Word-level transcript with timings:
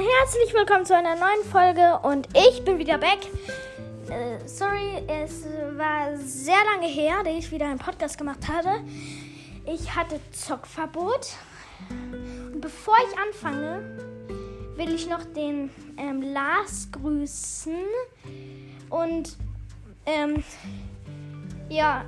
herzlich 0.00 0.54
willkommen 0.54 0.86
zu 0.86 0.96
einer 0.96 1.14
neuen 1.14 1.44
Folge 1.52 1.98
und 2.02 2.26
ich 2.34 2.64
bin 2.64 2.78
wieder 2.78 2.96
back. 2.96 3.18
Äh, 4.08 4.38
sorry, 4.48 5.04
es 5.06 5.44
war 5.76 6.16
sehr 6.16 6.56
lange 6.72 6.86
her, 6.86 7.16
dass 7.22 7.34
ich 7.34 7.52
wieder 7.52 7.66
einen 7.66 7.78
Podcast 7.78 8.16
gemacht 8.16 8.48
hatte. 8.48 8.82
Ich 9.66 9.94
hatte 9.94 10.18
Zockverbot. 10.32 11.34
Und 11.90 12.62
bevor 12.62 12.94
ich 13.08 13.18
anfange, 13.18 13.98
will 14.76 14.94
ich 14.94 15.06
noch 15.06 15.22
den 15.22 15.70
ähm, 15.98 16.22
Lars 16.22 16.88
grüßen. 16.92 17.76
Und 18.88 19.36
ähm, 20.06 20.42
ja, 21.68 22.06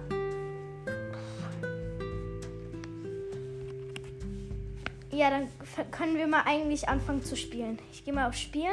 Ja, 5.12 5.28
dann 5.28 5.48
können 5.90 6.16
wir 6.16 6.26
mal 6.26 6.44
eigentlich 6.46 6.88
anfangen 6.88 7.22
zu 7.22 7.36
spielen. 7.36 7.78
Ich 7.92 8.02
gehe 8.02 8.14
mal 8.14 8.28
auf 8.28 8.34
Spielen. 8.34 8.72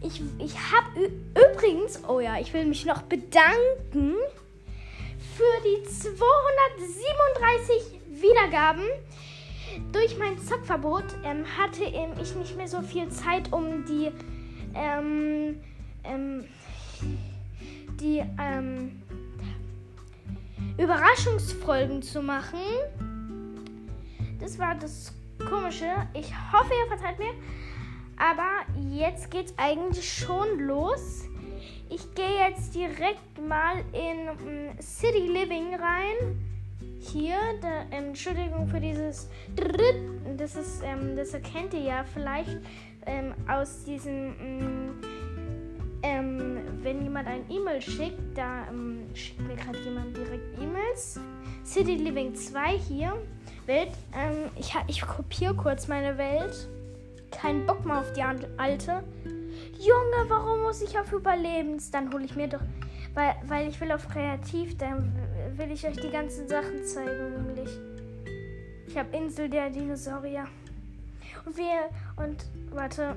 Ich, 0.00 0.22
ich 0.38 0.54
habe 0.54 1.10
übrigens, 1.30 2.04
oh 2.08 2.20
ja, 2.20 2.38
ich 2.38 2.52
will 2.52 2.64
mich 2.64 2.86
noch 2.86 3.02
bedanken 3.02 4.14
für 5.36 5.42
die 5.64 5.82
237 5.82 8.22
Wiedergaben. 8.22 8.84
Durch 9.90 10.16
mein 10.16 10.38
Zockverbot 10.38 11.06
ähm, 11.24 11.44
hatte 11.58 11.82
ähm, 11.82 12.12
ich 12.22 12.36
nicht 12.36 12.56
mehr 12.56 12.68
so 12.68 12.80
viel 12.80 13.08
Zeit, 13.08 13.52
um 13.52 13.84
die, 13.84 14.12
ähm, 14.76 15.60
ähm, 16.04 16.44
die 18.00 18.22
ähm, 18.40 19.02
Überraschungsfolgen 20.76 22.02
zu 22.02 22.22
machen 22.22 22.60
das 24.40 24.58
war 24.58 24.74
das 24.74 25.12
Komische. 25.48 25.86
Ich 26.14 26.32
hoffe, 26.52 26.72
ihr 26.72 26.88
verzeiht 26.88 27.18
mir. 27.18 27.32
Aber 28.16 28.64
jetzt 28.90 29.30
geht's 29.30 29.54
eigentlich 29.56 30.12
schon 30.12 30.60
los. 30.60 31.24
Ich 31.88 32.14
gehe 32.14 32.48
jetzt 32.48 32.74
direkt 32.74 33.40
mal 33.40 33.76
in 33.92 34.28
um, 34.28 34.78
City 34.80 35.26
Living 35.26 35.74
rein. 35.74 36.44
Hier, 37.00 37.38
da, 37.62 37.96
Entschuldigung 37.96 38.66
für 38.68 38.80
dieses 38.80 39.28
Das 40.36 40.56
ist, 40.56 40.82
ähm, 40.82 41.16
das 41.16 41.32
erkennt 41.32 41.72
ihr 41.74 41.80
ja 41.80 42.04
vielleicht 42.04 42.58
ähm, 43.06 43.34
aus 43.48 43.84
diesem, 43.84 44.34
ähm 44.40 45.17
wenn 46.88 47.02
jemand 47.02 47.28
ein 47.28 47.44
E-Mail 47.50 47.82
schickt, 47.82 48.18
da 48.34 48.66
ähm, 48.70 49.10
schickt 49.12 49.40
mir 49.42 49.56
gerade 49.56 49.78
jemand 49.80 50.16
direkt 50.16 50.58
E-Mails. 50.58 51.20
City 51.62 51.96
Living 51.96 52.34
2 52.34 52.78
hier. 52.78 53.12
Welt. 53.66 53.90
Ähm, 54.16 54.50
ich, 54.56 54.74
ich 54.86 55.02
kopiere 55.02 55.54
kurz 55.54 55.86
meine 55.86 56.16
Welt. 56.16 56.66
Kein 57.30 57.66
Bock 57.66 57.84
mehr 57.84 57.98
auf 57.98 58.10
die 58.14 58.22
alte. 58.22 59.04
Junge, 59.78 60.30
warum 60.30 60.62
muss 60.62 60.80
ich 60.80 60.98
auf 60.98 61.12
Überlebens? 61.12 61.90
Dann 61.90 62.10
hole 62.10 62.24
ich 62.24 62.34
mir 62.34 62.48
doch. 62.48 62.62
Weil, 63.12 63.34
weil 63.46 63.68
ich 63.68 63.78
will 63.82 63.92
auf 63.92 64.08
Kreativ, 64.08 64.78
dann 64.78 65.12
will 65.56 65.70
ich 65.70 65.86
euch 65.86 65.96
die 65.96 66.10
ganzen 66.10 66.48
Sachen 66.48 66.86
zeigen, 66.86 67.44
nämlich. 67.44 67.68
Ich 68.86 68.96
habe 68.96 69.14
Insel 69.14 69.50
der 69.50 69.68
Dinosaurier. 69.68 70.46
Und 71.44 71.54
wir. 71.54 71.90
Und 72.16 72.46
warte. 72.72 73.14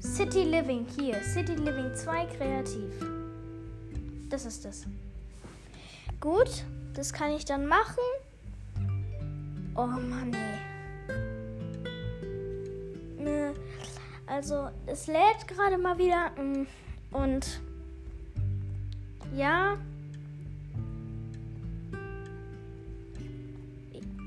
City 0.00 0.44
Living 0.44 0.86
hier. 0.98 1.22
City 1.22 1.54
Living 1.54 1.94
2 1.94 2.26
kreativ. 2.26 2.92
Das 4.28 4.46
ist 4.46 4.64
das. 4.64 4.86
Gut. 6.20 6.64
Das 6.94 7.12
kann 7.12 7.32
ich 7.32 7.44
dann 7.44 7.66
machen. 7.66 8.04
Oh 9.74 9.86
Mann, 9.86 10.32
ey. 10.32 10.60
Ne, 13.18 13.52
also, 14.26 14.68
es 14.86 15.08
lädt 15.08 15.48
gerade 15.48 15.76
mal 15.76 15.98
wieder. 15.98 16.30
Mm, 16.40 16.66
und 17.10 17.60
ja. 19.34 19.76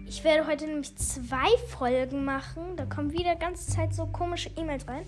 Ich 0.09 0.23
werde 0.23 0.47
heute 0.47 0.65
nämlich 0.65 0.95
zwei 0.95 1.49
Folgen 1.67 2.23
machen. 2.23 2.77
Da 2.77 2.85
kommen 2.85 3.11
wieder 3.11 3.35
ganze 3.35 3.69
Zeit 3.69 3.93
so 3.93 4.05
komische 4.05 4.49
E-Mails 4.55 4.87
rein. 4.87 5.05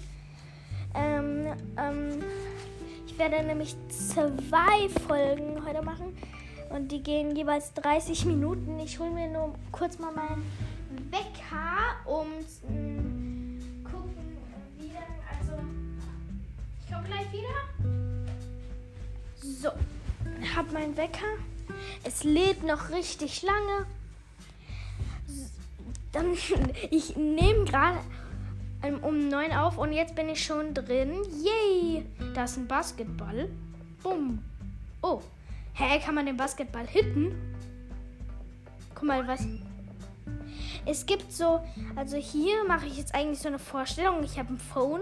Ähm, 0.93 1.47
ähm, 1.77 2.23
ich 3.07 3.17
werde 3.17 3.41
nämlich 3.43 3.77
zwei 3.87 4.89
Folgen 5.07 5.65
heute 5.65 5.81
machen. 5.83 6.17
Und 6.69 6.91
die 6.91 7.01
gehen 7.01 7.33
jeweils 7.35 7.73
30 7.75 8.25
Minuten. 8.25 8.77
Ich 8.79 8.99
hole 8.99 9.09
mir 9.11 9.29
nur 9.29 9.55
kurz 9.71 9.97
mal 9.99 10.11
meinen 10.11 10.43
Wecker, 11.09 11.95
um 12.05 12.27
zu 12.45 12.67
gucken, 13.89 14.37
wie 14.79 14.89
dann. 14.89 15.03
Also, 15.39 15.53
ich 16.81 16.91
komme 16.91 17.07
gleich 17.07 17.31
wieder. 17.31 17.47
So, 19.41 19.69
hab 20.55 20.71
meinen 20.73 20.97
Wecker. 20.97 21.37
Es 22.03 22.25
lädt 22.25 22.63
noch 22.63 22.89
richtig 22.89 23.43
lange. 23.43 23.85
Dann, 26.19 26.33
ich 26.91 27.15
nehme 27.15 27.65
gerade 27.65 27.99
um 29.01 29.27
9 29.27 29.51
auf 29.53 29.77
und 29.77 29.93
jetzt 29.93 30.15
bin 30.15 30.29
ich 30.29 30.43
schon 30.43 30.73
drin. 30.73 31.13
Yay! 31.43 32.05
Da 32.33 32.43
ist 32.43 32.57
ein 32.57 32.67
Basketball. 32.67 33.49
Bumm. 34.03 34.43
Oh, 35.01 35.21
Hä, 35.79 35.97
kann 35.99 36.13
man 36.13 36.25
den 36.25 36.35
Basketball 36.35 36.85
hitten? 36.85 37.33
Guck 38.93 39.03
mal, 39.05 39.25
was. 39.25 39.47
Es 40.85 41.05
gibt 41.05 41.31
so, 41.31 41.61
also 41.95 42.17
hier 42.17 42.65
mache 42.67 42.85
ich 42.85 42.97
jetzt 42.97 43.15
eigentlich 43.15 43.39
so 43.39 43.47
eine 43.47 43.59
Vorstellung. 43.59 44.21
Ich 44.21 44.37
habe 44.37 44.51
ein 44.51 44.57
Phone. 44.57 44.99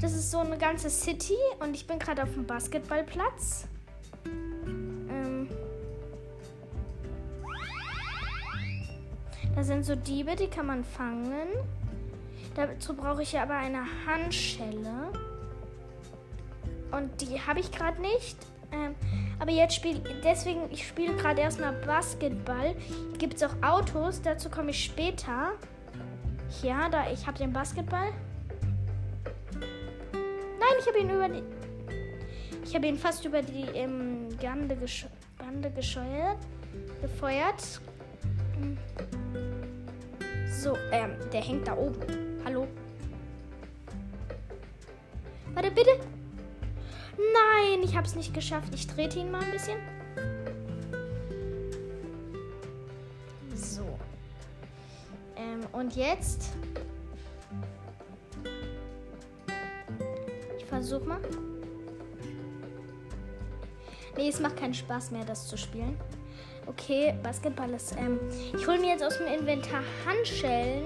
Das 0.00 0.12
ist 0.12 0.30
so 0.30 0.38
eine 0.38 0.56
ganze 0.56 0.88
City 0.88 1.34
und 1.58 1.74
ich 1.74 1.88
bin 1.88 1.98
gerade 1.98 2.22
auf 2.22 2.32
dem 2.32 2.46
Basketballplatz. 2.46 3.66
Sind 9.64 9.84
so 9.84 9.94
Diebe, 9.94 10.36
die 10.36 10.48
kann 10.48 10.66
man 10.66 10.84
fangen. 10.84 11.48
Dazu 12.54 12.94
brauche 12.94 13.22
ich 13.22 13.32
ja 13.32 13.42
aber 13.42 13.54
eine 13.54 13.84
Handschelle. 14.06 15.12
Und 16.90 17.20
die 17.20 17.40
habe 17.40 17.60
ich 17.60 17.72
gerade 17.72 18.00
nicht. 18.00 18.36
Ähm, 18.72 18.94
aber 19.38 19.50
jetzt 19.50 19.74
spiele 19.74 20.00
deswegen, 20.24 20.70
ich 20.70 20.86
spiele 20.86 21.14
gerade 21.16 21.40
erstmal 21.40 21.72
Basketball. 21.72 22.74
Gibt 23.18 23.34
es 23.34 23.42
auch 23.42 23.54
Autos, 23.62 24.20
dazu 24.22 24.48
komme 24.48 24.70
ich 24.70 24.84
später. 24.84 25.52
Ja, 26.62 26.88
da 26.88 27.10
ich 27.10 27.26
habe 27.26 27.38
den 27.38 27.52
Basketball. 27.52 28.12
Nein, 30.12 30.74
ich 30.78 30.86
habe 30.86 30.98
ihn 30.98 31.10
über 31.10 31.28
die. 31.28 31.42
Ich 32.64 32.74
habe 32.74 32.86
ihn 32.86 32.96
fast 32.96 33.24
über 33.24 33.42
die 33.42 33.64
ähm, 33.74 34.28
Bande, 34.40 34.76
gesch 34.76 35.06
Bande 35.38 35.70
gescheuert, 35.70 36.38
gefeuert. 37.00 37.80
So, 40.62 40.78
ähm, 40.92 41.16
der 41.32 41.40
hängt 41.40 41.66
da 41.66 41.76
oben. 41.76 41.98
Hallo. 42.44 42.68
Warte, 45.54 45.72
bitte. 45.72 45.90
Nein, 47.16 47.82
ich 47.82 47.96
habe 47.96 48.06
es 48.06 48.14
nicht 48.14 48.32
geschafft. 48.32 48.72
Ich 48.72 48.86
trete 48.86 49.18
ihn 49.18 49.32
mal 49.32 49.42
ein 49.42 49.50
bisschen. 49.50 49.78
So. 53.56 53.98
Ähm, 55.34 55.66
und 55.72 55.96
jetzt. 55.96 56.50
Ich 60.58 60.64
versuche 60.66 61.04
mal. 61.04 61.20
Nee, 64.16 64.28
es 64.28 64.38
macht 64.38 64.58
keinen 64.58 64.74
Spaß 64.74 65.10
mehr, 65.10 65.24
das 65.24 65.48
zu 65.48 65.56
spielen. 65.56 65.98
Okay, 66.72 67.14
Basketball 67.22 67.70
ist. 67.74 67.94
Ähm, 67.98 68.18
ich 68.56 68.66
hole 68.66 68.78
mir 68.78 68.90
jetzt 68.90 69.04
aus 69.04 69.18
dem 69.18 69.26
Inventar 69.26 69.82
Handschellen. 70.06 70.84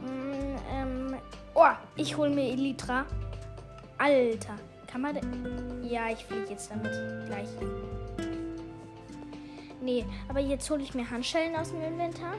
Mm, 0.00 0.56
ähm, 0.72 1.16
oh, 1.54 1.66
ich 1.96 2.16
hole 2.16 2.30
mir 2.30 2.50
Elytra. 2.50 3.06
Alter. 3.98 4.56
Kann 4.88 5.02
man. 5.02 5.16
Ja, 5.84 6.10
ich 6.10 6.24
fliege 6.24 6.50
jetzt 6.50 6.70
damit 6.70 6.92
gleich. 7.26 7.48
Nee, 9.80 10.04
aber 10.28 10.40
jetzt 10.40 10.68
hole 10.70 10.82
ich 10.82 10.92
mir 10.94 11.08
Handschellen 11.08 11.54
aus 11.54 11.70
dem 11.70 11.82
Inventar. 11.82 12.34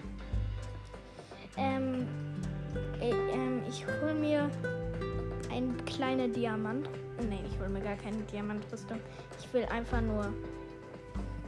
Ähm, 1.57 2.07
äh, 2.99 3.11
ähm 3.11 3.61
ich 3.69 3.85
hole 3.85 4.13
mir 4.13 4.49
ein 5.51 5.75
kleiner 5.85 6.27
Diamant. 6.27 6.89
Nee, 7.29 7.39
ich 7.49 7.59
hole 7.59 7.69
mir 7.69 7.81
gar 7.81 7.95
keine 7.95 8.17
Diamantrüstung. 8.23 8.99
Ich 9.39 9.53
will 9.53 9.65
einfach 9.65 10.01
nur 10.01 10.33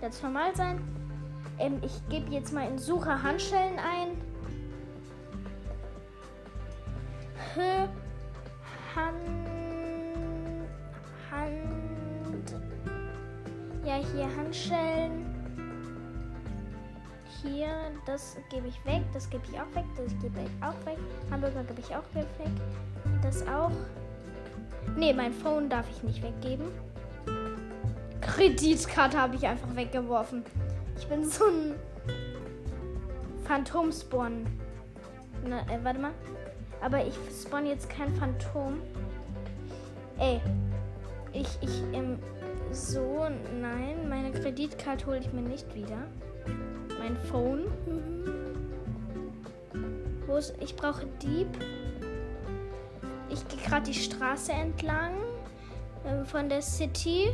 ganz 0.05 0.21
normal 0.21 0.55
sein. 0.55 0.79
Ähm, 1.57 1.81
ich 1.81 2.07
gebe 2.09 2.29
jetzt 2.31 2.53
mal 2.53 2.69
in 2.69 2.77
Suche 2.77 3.23
Handschellen 3.23 3.79
ein. 3.79 4.21
H 7.55 7.89
Hand 8.95 9.15
Hand. 11.31 12.55
Ja, 13.83 13.95
hier 13.95 14.29
Handschellen. 14.37 15.25
hier, 17.41 17.69
das 18.05 18.37
gebe 18.51 18.67
ich 18.67 18.85
weg, 18.85 19.01
das 19.11 19.27
gebe 19.29 19.43
ich 19.51 19.59
auch 19.59 19.75
weg, 19.75 19.85
das 19.97 20.13
gebe 20.21 20.39
ich 20.39 20.63
auch 20.63 20.85
weg. 20.85 20.99
Hamburger 21.31 21.63
gebe 21.63 21.81
ich 21.81 21.95
auch 21.95 22.13
weg. 22.13 22.27
Das 23.23 23.41
auch. 23.47 23.71
Ne, 24.95 25.15
mein 25.15 25.33
Phone 25.33 25.67
darf 25.67 25.89
ich 25.89 26.03
nicht 26.03 26.21
weggeben. 26.21 26.67
Kreditkarte 28.35 29.17
habe 29.17 29.37
ich 29.37 29.47
einfach 29.47 29.73
weggeworfen. 29.77 30.43
Ich 30.97 31.07
bin 31.07 31.23
so 31.23 31.45
ein 31.45 31.75
Phantom-Spawn. 33.45 34.45
äh, 35.45 35.79
warte 35.83 35.99
mal. 35.99 36.11
Aber 36.81 37.05
ich 37.05 37.13
spawn 37.41 37.65
jetzt 37.65 37.89
kein 37.89 38.13
Phantom. 38.15 38.81
Ey. 40.19 40.41
Ich, 41.31 41.47
ich, 41.61 41.81
ähm, 41.93 42.19
so, 42.71 43.25
nein, 43.61 44.09
meine 44.09 44.33
Kreditkarte 44.33 45.05
hole 45.05 45.19
ich 45.19 45.31
mir 45.31 45.41
nicht 45.41 45.73
wieder. 45.73 46.03
Mein 46.99 47.15
Phone. 47.15 47.63
Wo 50.27 50.35
ist, 50.35 50.55
ich 50.59 50.75
brauche 50.75 51.05
Dieb. 51.21 51.47
Ich 53.29 53.47
gehe 53.47 53.61
gerade 53.65 53.85
die 53.85 53.93
Straße 53.93 54.51
entlang 54.51 55.13
von 56.25 56.49
der 56.49 56.61
City. 56.61 57.29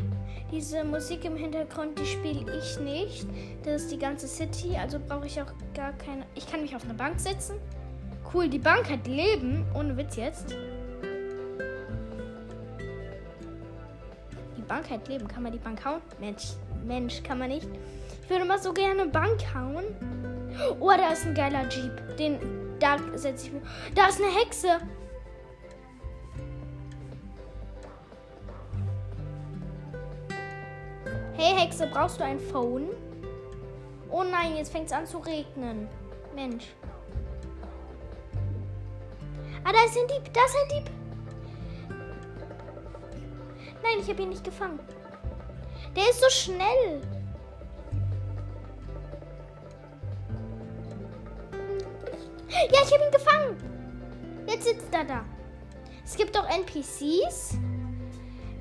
Diese 0.51 0.83
Musik 0.83 1.23
im 1.25 1.35
Hintergrund, 1.35 1.97
die 1.97 2.06
spiele 2.06 2.57
ich 2.57 2.79
nicht. 2.79 3.25
Das 3.63 3.83
ist 3.83 3.91
die 3.91 3.97
ganze 3.97 4.27
City, 4.27 4.75
also 4.75 5.00
brauche 5.00 5.25
ich 5.25 5.41
auch 5.41 5.51
gar 5.73 5.94
keine. 5.94 6.25
Ich 6.35 6.45
kann 6.45 6.62
mich 6.62 6.75
auf 6.75 6.83
eine 6.83 6.94
Bank 6.94 7.19
setzen. 7.19 7.56
Cool, 8.33 8.47
die 8.47 8.59
Bank 8.59 8.89
hat 8.89 9.07
Leben. 9.07 9.65
Ohne 9.73 9.95
Witz 9.97 10.15
jetzt. 10.15 10.56
Die 14.57 14.62
Bank 14.62 14.89
hat 14.89 15.07
Leben. 15.07 15.27
Kann 15.27 15.44
man 15.44 15.51
die 15.51 15.57
Bank 15.57 15.83
hauen? 15.85 16.01
Mensch, 16.19 16.53
Mensch, 16.85 17.23
kann 17.23 17.39
man 17.39 17.50
nicht. 17.50 17.68
Ich 18.23 18.29
würde 18.29 18.45
mal 18.45 18.59
so 18.59 18.73
gerne 18.73 19.06
Bank 19.06 19.41
hauen. 19.53 19.83
Oh, 20.79 20.91
da 20.95 21.12
ist 21.12 21.25
ein 21.25 21.33
geiler 21.33 21.68
Jeep. 21.69 22.18
Den, 22.18 22.39
da 22.79 22.97
setze 23.15 23.47
ich 23.47 23.53
mir. 23.53 23.62
Da 23.95 24.07
ist 24.07 24.21
eine 24.21 24.31
Hexe. 24.31 24.68
Hey 31.44 31.56
Hexe, 31.60 31.88
brauchst 31.88 32.20
du 32.20 32.24
ein 32.24 32.40
Phone? 32.40 32.90
Oh 34.12 34.22
nein, 34.22 34.58
jetzt 34.58 34.72
fängt 34.72 34.86
es 34.86 34.92
an 34.92 35.08
zu 35.08 35.18
regnen. 35.18 35.88
Mensch. 36.36 36.68
Ah, 39.64 39.72
da 39.74 39.84
ist 39.84 39.98
ein 39.98 40.08
Dieb. 40.08 40.32
Da 40.32 40.42
ist 40.46 40.56
ein 40.56 40.70
Dieb. 40.70 40.92
Nein, 43.82 43.98
ich 44.02 44.08
habe 44.08 44.22
ihn 44.22 44.30
nicht 44.30 44.44
gefangen. 44.44 44.80
Der 45.96 46.04
ist 46.12 46.22
so 46.22 46.30
schnell. 46.30 47.02
Ja, 52.72 52.82
ich 52.84 52.94
habe 52.94 53.04
ihn 53.04 53.12
gefangen. 53.12 54.46
Jetzt 54.46 54.66
sitzt 54.66 54.94
er 54.94 55.06
da. 55.06 55.26
Es 56.06 56.16
gibt 56.16 56.38
auch 56.38 56.48
NPCs. 56.48 57.58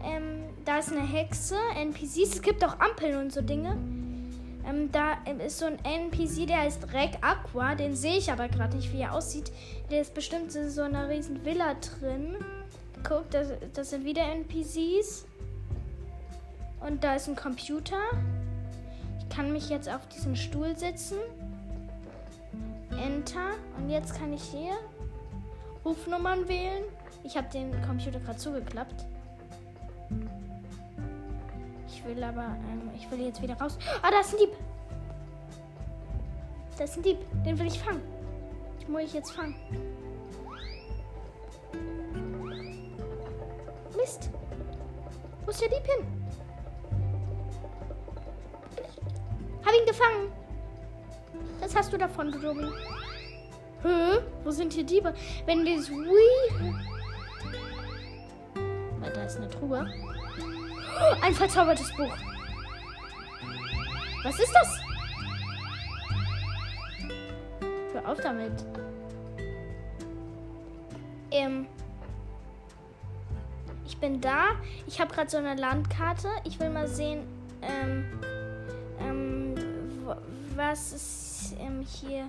Ähm, 0.02 0.39
da 0.70 0.78
ist 0.78 0.92
eine 0.92 1.02
Hexe. 1.04 1.56
NPCs. 1.74 2.34
Es 2.34 2.42
gibt 2.42 2.64
auch 2.64 2.78
Ampeln 2.78 3.16
und 3.16 3.32
so 3.32 3.42
Dinge. 3.42 3.76
Ähm, 4.64 4.92
da 4.92 5.18
ähm, 5.26 5.40
ist 5.40 5.58
so 5.58 5.66
ein 5.66 5.84
NPC, 5.84 6.46
der 6.46 6.58
heißt 6.58 6.92
Reg 6.92 7.18
Aqua. 7.22 7.74
Den 7.74 7.96
sehe 7.96 8.18
ich 8.18 8.30
aber 8.30 8.46
gerade 8.46 8.76
nicht, 8.76 8.92
wie 8.92 9.00
er 9.00 9.12
aussieht. 9.12 9.50
Der 9.90 10.00
ist 10.00 10.14
bestimmt 10.14 10.54
in 10.54 10.70
so 10.70 10.82
einer 10.82 11.08
riesen 11.08 11.44
Villa 11.44 11.74
drin. 11.74 12.36
Guck, 13.02 13.28
das, 13.32 13.48
das 13.74 13.90
sind 13.90 14.04
wieder 14.04 14.22
NPCs. 14.22 15.26
Und 16.86 17.02
da 17.02 17.16
ist 17.16 17.28
ein 17.28 17.34
Computer. 17.34 17.98
Ich 19.18 19.28
kann 19.28 19.52
mich 19.52 19.70
jetzt 19.70 19.88
auf 19.88 20.06
diesen 20.06 20.36
Stuhl 20.36 20.78
setzen. 20.78 21.18
Enter. 22.92 23.54
Und 23.76 23.90
jetzt 23.90 24.16
kann 24.16 24.32
ich 24.32 24.42
hier 24.42 24.74
Rufnummern 25.84 26.46
wählen. 26.46 26.84
Ich 27.24 27.36
habe 27.36 27.48
den 27.52 27.72
Computer 27.82 28.20
gerade 28.20 28.38
zugeklappt. 28.38 29.09
Ich 32.00 32.06
will 32.06 32.24
aber, 32.24 32.56
ähm, 32.70 32.90
ich 32.96 33.10
will 33.10 33.20
jetzt 33.20 33.42
wieder 33.42 33.54
raus. 33.60 33.76
Ah, 34.00 34.10
da 34.10 34.20
ist 34.20 34.32
ein 34.32 34.38
Dieb. 34.38 34.56
Da 36.78 36.84
ist 36.84 36.96
ein 36.96 37.02
Dieb. 37.02 37.18
Den 37.44 37.58
will 37.58 37.66
ich 37.66 37.78
fangen. 37.78 38.00
Den 38.80 38.92
muss 38.92 39.02
ich 39.02 39.12
jetzt 39.12 39.32
fangen. 39.32 39.54
Mist. 43.96 44.30
Wo 45.44 45.50
ist 45.50 45.60
der 45.60 45.68
Dieb 45.68 45.86
hin? 45.86 46.06
Hab 49.62 49.74
ihn 49.74 49.86
gefangen. 49.86 50.32
Das 51.60 51.76
hast 51.76 51.92
du 51.92 51.98
davon 51.98 52.32
gezogen. 52.32 52.72
Hä? 53.82 54.20
Wo 54.42 54.50
sind 54.50 54.72
hier 54.72 54.84
Diebe? 54.84 55.12
Wenn 55.44 55.66
wir 55.66 55.76
das 55.76 55.90
Wii. 55.90 56.74
Da 59.14 59.22
ist 59.24 59.36
eine 59.36 59.50
Truhe. 59.50 59.86
Ein 61.22 61.34
verzaubertes 61.34 61.90
Buch. 61.96 62.12
Was 64.22 64.38
ist 64.38 64.52
das? 64.52 64.78
Hör 67.92 68.08
auf 68.08 68.20
damit. 68.20 68.52
Ähm. 71.30 71.66
Ich 73.86 73.96
bin 73.96 74.20
da. 74.20 74.50
Ich 74.86 75.00
habe 75.00 75.12
gerade 75.12 75.30
so 75.30 75.38
eine 75.38 75.54
Landkarte. 75.54 76.28
Ich 76.44 76.60
will 76.60 76.70
mal 76.70 76.86
sehen, 76.86 77.26
ähm, 77.62 78.04
ähm, 79.00 79.54
was 80.54 80.92
ist 80.92 81.54
ähm, 81.58 81.82
hier. 81.82 82.28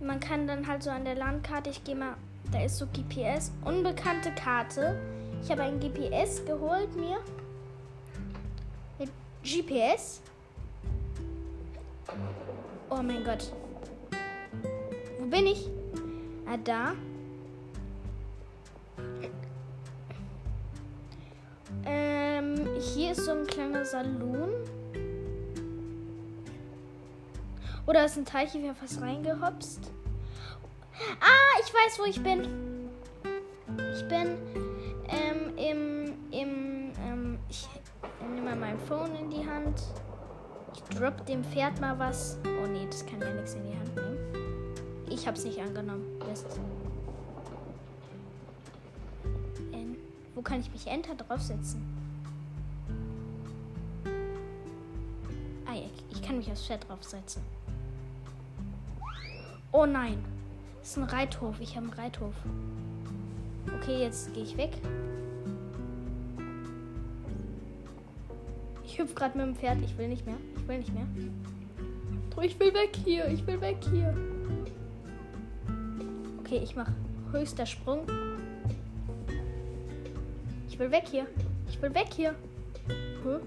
Man 0.00 0.20
kann 0.20 0.46
dann 0.46 0.66
halt 0.66 0.82
so 0.82 0.90
an 0.90 1.04
der 1.04 1.14
Landkarte, 1.14 1.70
ich 1.70 1.84
gehe 1.84 1.94
mal, 1.94 2.14
da 2.50 2.62
ist 2.62 2.78
so 2.78 2.86
GPS, 2.86 3.52
unbekannte 3.64 4.30
Karte. 4.32 5.00
Ich 5.42 5.50
habe 5.50 5.62
ein 5.62 5.80
GPS 5.80 6.44
geholt 6.44 6.94
mir. 6.96 7.18
GPS. 9.46 10.20
Oh 12.90 13.00
mein 13.00 13.22
Gott. 13.22 13.52
Wo 15.20 15.26
bin 15.26 15.46
ich? 15.46 15.68
Ah, 16.46 16.56
da. 16.56 16.94
Ähm, 21.84 22.66
hier 22.80 23.12
ist 23.12 23.24
so 23.24 23.30
ein 23.30 23.46
kleiner 23.46 23.84
Saloon. 23.84 24.52
Oder 27.86 28.04
ist 28.04 28.16
ein 28.16 28.24
Teich, 28.24 28.52
ich 28.52 28.62
wäre 28.62 28.74
fast 28.74 29.00
reingehopst. 29.00 29.92
Ah, 31.20 31.60
ich 31.60 31.72
weiß, 31.72 32.00
wo 32.00 32.04
ich 32.04 32.20
bin. 32.20 32.90
Ich 33.94 34.08
bin 34.08 34.38
ähm, 35.08 35.56
im, 35.56 35.85
mein 38.66 38.80
Phone 38.80 39.14
in 39.14 39.30
die 39.30 39.48
Hand. 39.48 39.80
Ich 40.74 40.98
drop 40.98 41.24
dem 41.26 41.44
Pferd 41.44 41.80
mal 41.80 41.96
was. 42.00 42.36
Oh 42.44 42.66
nee, 42.66 42.86
das 42.86 43.06
kann 43.06 43.20
ja 43.20 43.32
nichts 43.32 43.54
in 43.54 43.62
die 43.62 43.76
Hand 43.78 43.94
nehmen. 43.94 44.18
Ich 45.08 45.26
hab's 45.26 45.44
nicht 45.44 45.60
angenommen. 45.60 46.04
Mist. 46.28 46.58
In, 49.70 49.96
wo 50.34 50.42
kann 50.42 50.58
ich 50.58 50.72
mich 50.72 50.88
Enter 50.88 51.14
draufsetzen? 51.14 51.80
Ah 55.64 55.74
ja, 55.74 55.86
ich 56.10 56.20
kann 56.20 56.36
mich 56.36 56.50
aufs 56.50 56.66
Pferd 56.66 56.88
draufsetzen. 56.88 57.42
Oh 59.70 59.86
nein. 59.86 60.24
Das 60.80 60.90
ist 60.90 60.96
ein 60.96 61.04
Reithof. 61.04 61.60
Ich 61.60 61.76
habe 61.76 61.86
einen 61.86 61.94
Reithof. 61.94 62.34
Okay, 63.80 64.02
jetzt 64.02 64.34
gehe 64.34 64.42
ich 64.42 64.56
weg. 64.56 64.72
Ich 68.96 69.02
hüpfe 69.02 69.14
gerade 69.14 69.36
mit 69.36 69.46
dem 69.46 69.54
Pferd. 69.54 69.76
Ich 69.84 69.98
will 69.98 70.08
nicht 70.08 70.24
mehr. 70.24 70.38
Ich 70.56 70.66
will 70.66 70.78
nicht 70.78 70.94
mehr. 70.94 71.06
Ich 72.40 72.58
will 72.58 72.72
weg 72.72 72.96
hier. 73.04 73.28
Ich 73.28 73.46
will 73.46 73.60
weg 73.60 73.76
hier. 73.90 74.16
Okay, 76.40 76.60
ich 76.64 76.74
mache 76.74 76.94
höchster 77.30 77.66
Sprung. 77.66 78.06
Ich 80.66 80.78
will 80.78 80.90
weg 80.90 81.04
hier. 81.10 81.26
Ich 81.68 81.82
will 81.82 81.94
weg 81.94 82.06
hier. 82.10 82.34
Huh? 83.22 83.40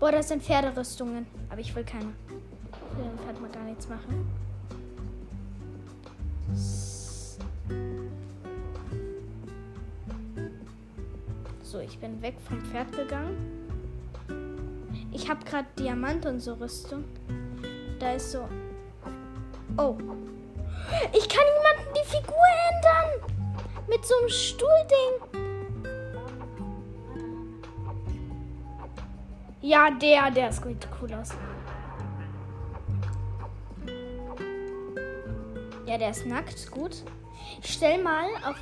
Boah, 0.00 0.10
das 0.10 0.26
sind 0.26 0.42
Pferderüstungen. 0.42 1.24
Aber 1.48 1.60
ich 1.60 1.72
will 1.76 1.84
keine. 1.84 2.12
Für 2.96 3.02
den 3.02 3.16
Pferd 3.20 3.40
mal 3.40 3.50
gar 3.50 3.62
nichts 3.62 3.88
machen. 3.88 4.28
So, 11.62 11.78
ich 11.78 11.96
bin 12.00 12.20
weg 12.20 12.34
vom 12.48 12.60
Pferd 12.62 12.90
gegangen. 12.90 13.67
Ich 15.28 15.30
habe 15.30 15.44
gerade 15.44 15.68
Diamant 15.78 16.24
und 16.24 16.40
so 16.40 16.54
Rüstung. 16.54 17.04
Da 17.98 18.12
ist 18.12 18.32
so. 18.32 18.48
Oh. 19.76 19.98
Ich 21.12 21.28
kann 21.28 21.44
niemanden 21.54 21.92
die 21.94 22.08
Figur 22.08 22.34
ändern. 22.70 23.30
Mit 23.90 24.06
so 24.06 24.14
einem 24.20 24.30
Stuhlding. 24.30 25.44
Ja, 29.60 29.90
der, 29.90 30.30
der 30.30 30.50
sieht 30.50 30.88
cool 31.02 31.12
aus. 31.12 31.28
Ja, 35.84 35.98
der 35.98 36.08
ist 36.08 36.24
nackt. 36.24 36.70
Gut. 36.70 37.04
Ich 37.62 37.74
stell 37.74 38.02
mal 38.02 38.24
auf. 38.46 38.56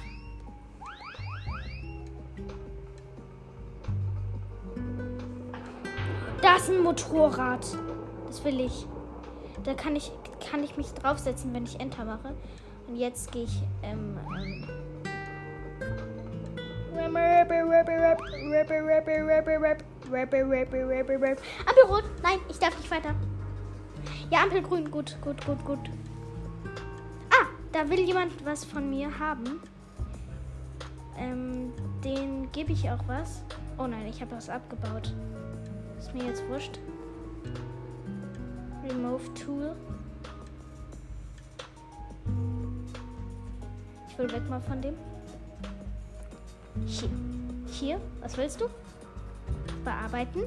Motorrad. 6.86 7.66
Das 8.28 8.44
will 8.44 8.60
ich. 8.60 8.86
Da 9.64 9.74
kann 9.74 9.96
ich, 9.96 10.12
kann 10.48 10.62
ich 10.62 10.76
mich 10.76 10.86
draufsetzen, 10.94 11.52
wenn 11.52 11.64
ich 11.64 11.80
Enter 11.80 12.04
mache. 12.04 12.36
Und 12.86 12.94
jetzt 12.94 13.32
gehe 13.32 13.42
ich. 13.42 13.60
Ähm, 13.82 14.16
ähm 16.96 17.16
Ampel 21.66 21.84
rot. 21.88 22.04
Nein, 22.22 22.38
ich 22.48 22.58
darf 22.60 22.76
nicht 22.78 22.90
weiter. 22.90 23.16
Ja, 24.30 24.44
Ampel 24.44 24.62
grün. 24.62 24.88
Gut, 24.88 25.16
gut, 25.20 25.44
gut, 25.44 25.64
gut. 25.64 25.90
Ah, 27.30 27.46
da 27.72 27.90
will 27.90 28.00
jemand 28.00 28.32
was 28.46 28.64
von 28.64 28.88
mir 28.88 29.18
haben. 29.18 29.60
Ähm, 31.18 31.72
den 32.04 32.52
gebe 32.52 32.70
ich 32.70 32.88
auch 32.88 33.02
was. 33.08 33.42
Oh 33.76 33.88
nein, 33.88 34.06
ich 34.06 34.20
habe 34.20 34.36
was 34.36 34.48
abgebaut. 34.48 35.12
Ist 35.98 36.14
mir 36.14 36.24
jetzt 36.24 36.46
wurscht. 36.48 36.78
Remove 38.84 39.34
Tool. 39.34 39.74
Ich 44.08 44.18
will 44.18 44.32
weg 44.32 44.48
mal 44.48 44.60
von 44.60 44.80
dem. 44.80 44.94
Hier. 46.86 47.10
Hier. 47.66 48.00
Was 48.20 48.36
willst 48.36 48.60
du? 48.60 48.66
Bearbeiten. 49.84 50.44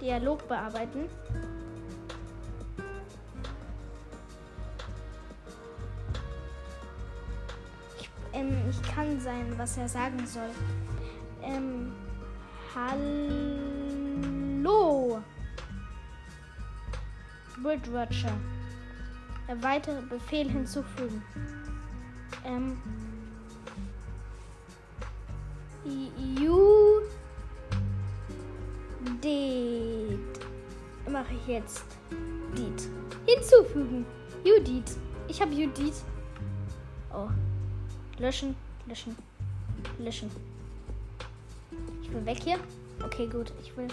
Dialog 0.00 0.46
bearbeiten. 0.46 1.06
Ich, 7.98 8.10
ähm, 8.32 8.56
ich 8.70 8.82
kann 8.82 9.20
sein, 9.20 9.52
was 9.56 9.76
er 9.76 9.88
sagen 9.88 10.24
soll. 10.26 10.50
Ähm, 11.42 11.92
hallo. 12.78 14.70
Bridge 17.62 17.90
Erweitere 19.48 20.02
Befehl 20.02 20.48
hinzufügen. 20.48 21.22
Ähm, 22.44 22.78
you 25.84 27.02
did. 29.22 30.20
Mache 31.10 31.34
ich 31.34 31.46
jetzt. 31.48 31.84
Did. 32.56 32.88
Hinzufügen. 33.26 34.04
Judith. 34.44 34.98
Ich 35.26 35.40
habe 35.40 35.52
Judith. 35.52 36.04
Oh. 37.12 37.28
Löschen, 38.18 38.54
löschen, 38.86 39.16
löschen. 39.98 40.30
Ich 42.08 42.14
will 42.14 42.26
weg 42.26 42.38
hier. 42.42 42.58
Okay, 43.04 43.26
gut. 43.26 43.52
Ich 43.62 43.76
will. 43.76 43.88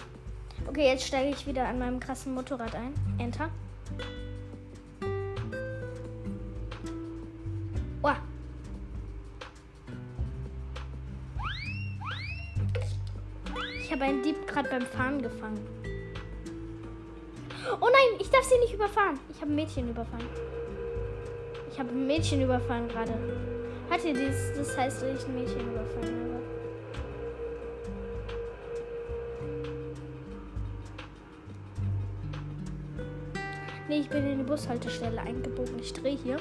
Okay, 0.66 0.86
jetzt 0.86 1.06
steige 1.06 1.30
ich 1.30 1.46
wieder 1.46 1.68
an 1.68 1.78
meinem 1.78 2.00
krassen 2.00 2.34
Motorrad 2.34 2.74
ein. 2.74 2.94
Enter. 3.18 3.50
Oh. 8.02 8.12
Ich 13.82 13.92
habe 13.92 14.04
einen 14.04 14.22
Dieb 14.22 14.46
gerade 14.46 14.68
beim 14.68 14.82
Fahren 14.82 15.20
gefangen. 15.20 15.60
Oh 17.80 17.86
nein, 17.86 18.20
ich 18.20 18.30
darf 18.30 18.44
sie 18.44 18.58
nicht 18.58 18.74
überfahren. 18.74 19.18
Ich 19.30 19.40
habe 19.40 19.50
ein 19.50 19.56
Mädchen 19.56 19.90
überfahren. 19.90 20.26
Ich 21.70 21.78
habe 21.78 21.90
ein 21.90 22.06
Mädchen 22.06 22.42
überfahren 22.42 22.88
gerade. 22.88 23.12
Hat 23.90 24.04
ihr 24.04 24.14
das? 24.14 24.56
Das 24.56 24.76
heißt, 24.76 25.02
ich 25.02 25.26
ein 25.26 25.34
Mädchen 25.34 25.60
überfahren 25.60 26.30
habe. 26.30 26.35
Nee, 33.88 34.00
ich 34.00 34.08
bin 34.08 34.26
in 34.26 34.38
die 34.38 34.44
Bushaltestelle 34.44 35.20
eingebogen. 35.20 35.78
Ich 35.78 35.92
drehe 35.92 36.16
hier. 36.16 36.38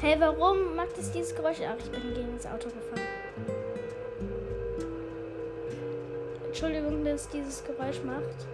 Hey, 0.00 0.16
warum 0.18 0.76
macht 0.76 0.96
es 0.98 1.10
dieses 1.12 1.34
Geräusch? 1.34 1.58
Ach, 1.66 1.76
ich 1.78 1.90
bin 1.90 2.14
gegen 2.14 2.36
das 2.36 2.46
Auto 2.46 2.68
gefahren. 2.68 3.00
Entschuldigung, 6.46 7.04
dass 7.04 7.22
es 7.22 7.28
dieses 7.28 7.64
Geräusch 7.64 8.02
macht. 8.04 8.46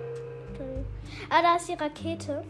Ah, 1.30 1.42
da 1.42 1.56
ist 1.56 1.68
die 1.68 1.74
Rakete. 1.74 2.44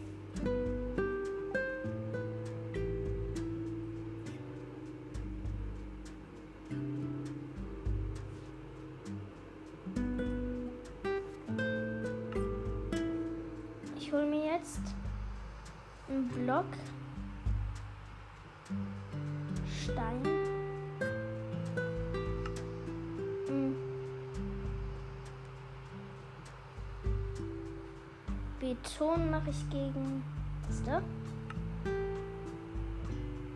Ich 29.56 29.70
gegen. 29.70 30.22
Was 30.68 30.82
da? 30.82 31.02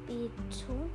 Beton. 0.06 0.90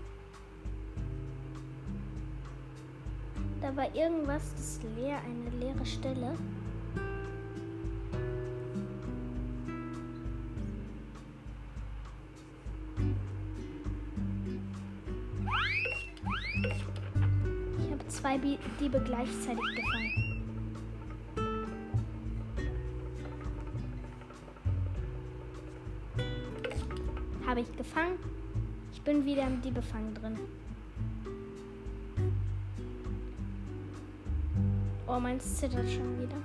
Da 3.61 3.75
war 3.75 3.93
irgendwas, 3.95 4.51
das 4.55 4.61
ist 4.61 4.83
leer, 4.95 5.19
eine 5.25 5.49
leere 5.57 5.85
Stelle. 5.85 6.33
Ich 17.79 17.91
habe 17.91 18.07
zwei 18.07 18.37
Diebe 18.37 19.01
gleichzeitig 19.03 19.63
gefangen. 19.75 20.34
Gefangen. 27.85 28.17
Ich 28.93 29.01
bin 29.01 29.25
wieder 29.25 29.43
im 29.43 29.61
Diebefang 29.61 30.13
drin. 30.15 30.39
Oh, 35.07 35.19
meins 35.19 35.57
zittert 35.57 35.89
schon 35.89 36.19
wieder. 36.19 36.35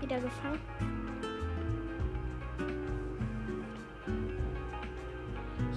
Wieder 0.00 0.20
gefangen. 0.20 0.60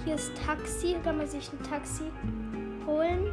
Hier 0.04 0.14
ist 0.14 0.32
Taxi. 0.34 0.96
Kann 1.04 1.18
man 1.18 1.26
sich 1.26 1.52
ein 1.52 1.62
Taxi 1.62 2.04
holen. 2.86 3.26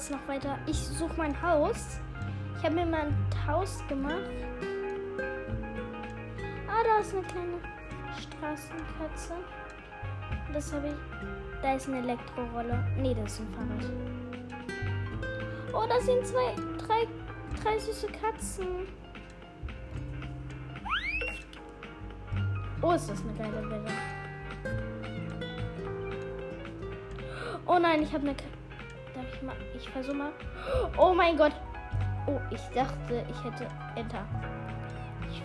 Jetzt 0.00 0.10
noch 0.10 0.28
weiter. 0.28 0.58
Ich 0.66 0.78
suche 0.78 1.12
mein 1.16 1.40
Haus. 1.42 2.00
Ich 2.56 2.64
habe 2.64 2.74
mir 2.74 2.86
mal 2.86 3.06
ein 3.06 3.46
Haus 3.46 3.82
gemacht. 3.86 4.30
Ah, 6.66 6.82
da 6.82 7.00
ist 7.00 7.12
eine 7.12 7.22
kleine 7.22 7.58
Straßenkatze. 8.18 9.34
Das 10.54 10.72
habe 10.72 10.88
ich. 10.88 10.94
Da 11.62 11.74
ist 11.74 11.88
eine 11.88 11.98
Elektrorolle. 11.98 12.82
Nee, 12.96 13.14
das 13.14 13.32
ist 13.34 13.40
ein 13.40 13.48
Fahrrad. 13.52 13.92
Oh, 15.74 15.86
da 15.86 16.00
sind 16.00 16.26
zwei, 16.26 16.54
drei, 16.78 17.06
drei 17.62 17.78
süße 17.78 18.06
Katzen. 18.06 18.66
Oh, 22.80 22.92
ist 22.92 23.10
das 23.10 23.22
eine 23.22 23.34
geile 23.34 23.70
Welle. 23.70 23.90
Oh 27.66 27.78
nein, 27.78 28.02
ich 28.02 28.12
habe 28.14 28.22
eine. 28.22 28.34
Ka 28.34 28.44
Darf 28.44 28.59
ich 29.32 29.42
mal. 29.42 29.56
Ich 29.74 29.88
versuche 29.88 30.16
mal. 30.16 30.32
Oh 30.96 31.12
mein 31.14 31.36
Gott. 31.36 31.52
Oh, 32.26 32.40
ich 32.50 32.62
dachte, 32.74 33.24
ich 33.28 33.44
hätte 33.44 33.66
Enter. 33.96 34.24
Ich 35.30 35.42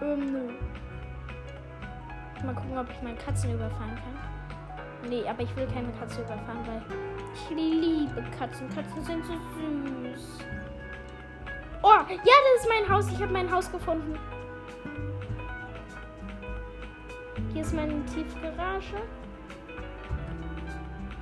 ähm, 0.00 0.32
nö. 0.32 0.52
Mal 2.44 2.54
gucken, 2.54 2.78
ob 2.78 2.88
ich 2.90 3.02
meine 3.02 3.16
Katzen 3.16 3.52
überfahren 3.52 3.96
kann. 3.96 5.08
Nee, 5.08 5.28
aber 5.28 5.42
ich 5.42 5.54
will 5.56 5.66
keine 5.66 5.92
Katze 5.92 6.22
überfahren, 6.22 6.66
weil 6.66 6.82
ich 7.34 7.50
liebe 7.50 8.24
Katzen. 8.38 8.68
Katzen 8.70 9.04
sind 9.04 9.24
so 9.24 9.32
süß. 9.32 10.38
Oh, 11.82 11.88
ja, 11.90 12.06
das 12.06 12.62
ist 12.62 12.68
mein 12.68 12.88
Haus. 12.88 13.10
Ich 13.10 13.20
habe 13.20 13.32
mein 13.32 13.50
Haus 13.50 13.70
gefunden. 13.70 14.18
Hier 17.52 17.62
ist 17.62 17.74
meine 17.74 18.04
Tiefgarage. 18.06 18.96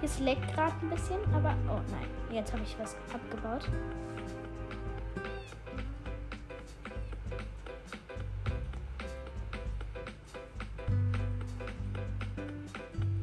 Ist 0.06 0.20
leckt 0.20 0.54
gerade 0.54 0.72
ein 0.82 0.90
bisschen, 0.90 1.18
aber. 1.34 1.52
Oh 1.68 1.80
nein, 1.90 2.06
jetzt 2.30 2.52
habe 2.52 2.62
ich 2.62 2.78
was 2.78 2.94
abgebaut. 3.12 3.68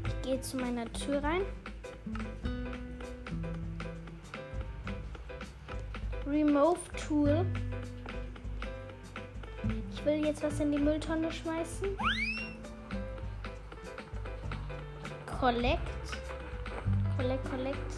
Ich 0.05 0.21
gehe 0.23 0.41
zu 0.41 0.57
meiner 0.57 0.91
Tür 0.91 1.23
rein. 1.23 1.43
Remove 6.27 6.79
Tool. 7.07 7.45
Ich 9.93 10.03
will 10.03 10.25
jetzt 10.25 10.43
was 10.43 10.59
in 10.59 10.73
die 10.73 10.79
Mülltonne 10.79 11.31
schmeißen. 11.31 11.97
Collect. 15.39 15.79
Collect, 17.33 17.49
collect. 17.49 17.93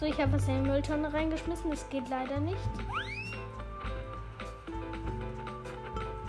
So, 0.00 0.06
ich 0.06 0.20
habe 0.20 0.32
was 0.32 0.48
in 0.48 0.64
die 0.64 0.70
Mülltonne 0.70 1.12
reingeschmissen. 1.12 1.70
Das 1.70 1.88
geht 1.88 2.08
leider 2.08 2.40
nicht. 2.40 2.58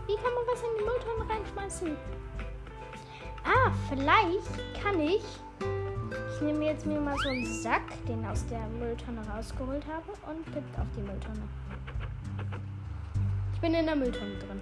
Wie 0.05 0.15
kann 0.15 0.33
man 0.35 0.45
was 0.51 0.61
in 0.61 0.69
die 0.77 0.83
Mülltonne 0.83 1.29
reinschmeißen? 1.33 1.97
Ah, 3.43 3.71
vielleicht 3.89 4.83
kann 4.83 4.99
ich. 4.99 5.23
Ich 6.35 6.41
nehme 6.41 6.65
jetzt 6.65 6.85
mir 6.85 6.99
mal 6.99 7.17
so 7.17 7.29
einen 7.29 7.45
Sack, 7.45 7.81
den 8.07 8.23
aus 8.25 8.45
der 8.47 8.67
Mülltonne 8.67 9.21
rausgeholt 9.35 9.83
habe, 9.87 10.11
und 10.29 10.45
pippt 10.53 10.77
auf 10.77 10.87
die 10.95 11.01
Mülltonne. 11.01 11.47
Ich 13.55 13.61
bin 13.61 13.73
in 13.73 13.85
der 13.85 13.95
Mülltonne 13.95 14.35
drin. 14.35 14.61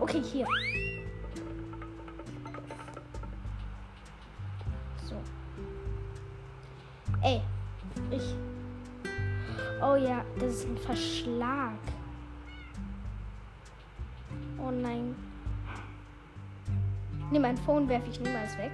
Okay, 0.00 0.20
hier. 0.20 0.44
So. 5.08 5.14
Ey, 7.22 7.40
ich. 8.10 8.34
Oh 9.80 9.94
ja, 9.94 10.24
das 10.38 10.54
ist 10.54 10.66
ein 10.66 10.76
Verschlag. 10.78 11.78
Oh 14.58 14.72
nein. 14.72 15.14
Nee, 17.30 17.38
mein 17.38 17.56
Phone 17.56 17.88
werfe 17.88 18.10
ich 18.10 18.20
niemals 18.20 18.58
weg. 18.58 18.72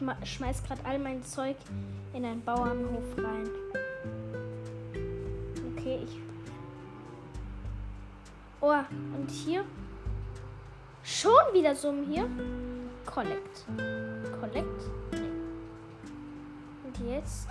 Ich 0.00 0.32
schmeiß 0.32 0.62
gerade 0.64 0.84
all 0.84 0.98
mein 0.98 1.22
Zeug 1.22 1.56
in 2.12 2.24
einen 2.24 2.42
Bauernhof 2.42 3.04
rein. 3.18 3.48
Okay, 5.76 6.00
ich. 6.04 6.18
Oh, 8.60 8.72
und 9.16 9.30
hier? 9.30 9.64
Schon 11.02 11.32
wieder 11.52 11.74
ein 11.74 12.04
hier? 12.04 12.28
Collect. 13.06 13.64
Collect? 14.40 14.82
Und 16.84 17.08
jetzt? 17.08 17.46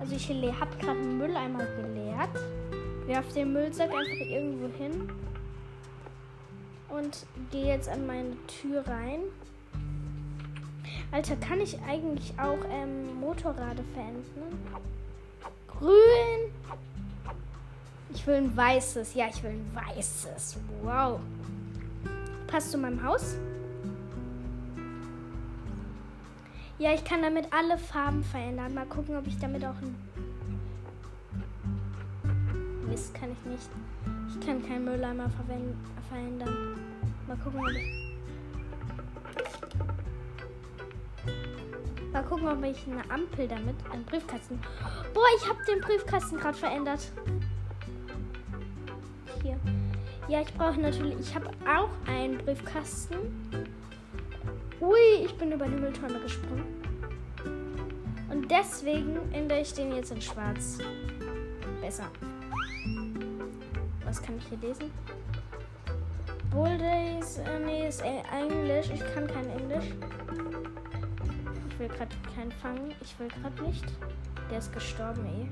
Also 0.00 0.16
ich 0.16 0.28
le- 0.28 0.58
hab 0.58 0.78
gerade 0.80 0.98
einen 0.98 1.18
Mülleimer 1.18 1.64
geleert. 1.64 2.30
Werf 3.06 3.32
den 3.34 3.52
Müllsack 3.52 3.90
einfach 3.90 4.26
irgendwo 4.26 4.68
hin. 4.76 5.10
Und 6.88 7.26
gehe 7.50 7.66
jetzt 7.66 7.88
an 7.88 8.06
meine 8.06 8.36
Tür 8.46 8.86
rein. 8.86 9.20
Alter, 11.10 11.36
kann 11.36 11.60
ich 11.60 11.80
eigentlich 11.82 12.32
auch 12.38 12.58
ähm, 12.70 13.20
Motorrade 13.20 13.82
verändern? 13.94 14.24
Grün! 15.68 16.52
Ich 18.14 18.26
will 18.26 18.34
ein 18.34 18.56
weißes. 18.56 19.14
Ja, 19.14 19.26
ich 19.28 19.42
will 19.42 19.50
ein 19.50 19.70
weißes. 19.74 20.56
Wow. 20.82 21.20
Passt 22.46 22.70
zu 22.70 22.78
meinem 22.78 23.02
Haus? 23.02 23.36
Ja, 26.78 26.92
ich 26.92 27.04
kann 27.04 27.22
damit 27.22 27.52
alle 27.52 27.78
Farben 27.78 28.22
verändern. 28.24 28.74
Mal 28.74 28.86
gucken, 28.86 29.16
ob 29.16 29.26
ich 29.26 29.38
damit 29.38 29.64
auch 29.64 29.76
ein. 29.80 29.96
Mist, 32.88 33.14
kann 33.14 33.30
ich 33.32 33.50
nicht. 33.50 33.68
Ich 34.34 34.46
kann 34.46 34.66
keinen 34.66 34.84
Mülleimer 34.84 35.30
verändern. 36.08 36.76
Mal 37.26 37.36
gucken, 37.36 37.60
ob 37.60 37.70
ich. 37.70 38.14
Mal 42.12 42.22
gucken, 42.24 42.48
ob 42.48 42.64
ich 42.64 42.86
eine 42.86 43.08
Ampel 43.10 43.46
damit, 43.46 43.76
einen 43.92 44.04
Briefkasten. 44.04 44.58
Boah, 45.12 45.24
ich 45.36 45.48
habe 45.48 45.58
den 45.68 45.80
Briefkasten 45.80 46.36
gerade 46.38 46.58
verändert. 46.58 47.12
Hier. 49.42 49.56
Ja, 50.28 50.40
ich 50.42 50.52
brauche 50.54 50.80
natürlich. 50.80 51.18
Ich 51.20 51.34
habe 51.34 51.50
auch 51.66 51.90
einen 52.08 52.38
Briefkasten. 52.38 53.16
Ui, 54.80 55.24
ich 55.24 55.34
bin 55.38 55.52
über 55.52 55.66
die 55.66 55.76
Mülltonne 55.76 56.18
gesprungen. 56.20 56.64
Und 58.30 58.50
deswegen 58.50 59.32
ändere 59.32 59.60
ich 59.60 59.72
den 59.74 59.94
jetzt 59.94 60.10
in 60.10 60.20
schwarz. 60.20 60.78
Besser. 61.80 62.10
Was 64.14 64.22
kann 64.22 64.38
ich 64.38 64.46
hier 64.46 64.58
lesen? 64.58 64.92
Bull 66.52 66.78
Days, 66.78 67.38
äh, 67.38 67.58
nee, 67.58 67.88
ist 67.88 68.00
äh, 68.00 68.22
Englisch. 68.32 68.88
Ich 68.94 69.00
kann 69.12 69.26
kein 69.26 69.50
Englisch. 69.50 69.86
Ich 71.68 71.78
will 71.80 71.88
gerade 71.88 72.14
keinen 72.32 72.52
fangen. 72.52 72.94
Ich 73.00 73.18
will 73.18 73.26
gerade 73.26 73.60
nicht. 73.64 73.84
Der 74.48 74.58
ist 74.58 74.72
gestorben, 74.72 75.26
eh. 75.26 75.48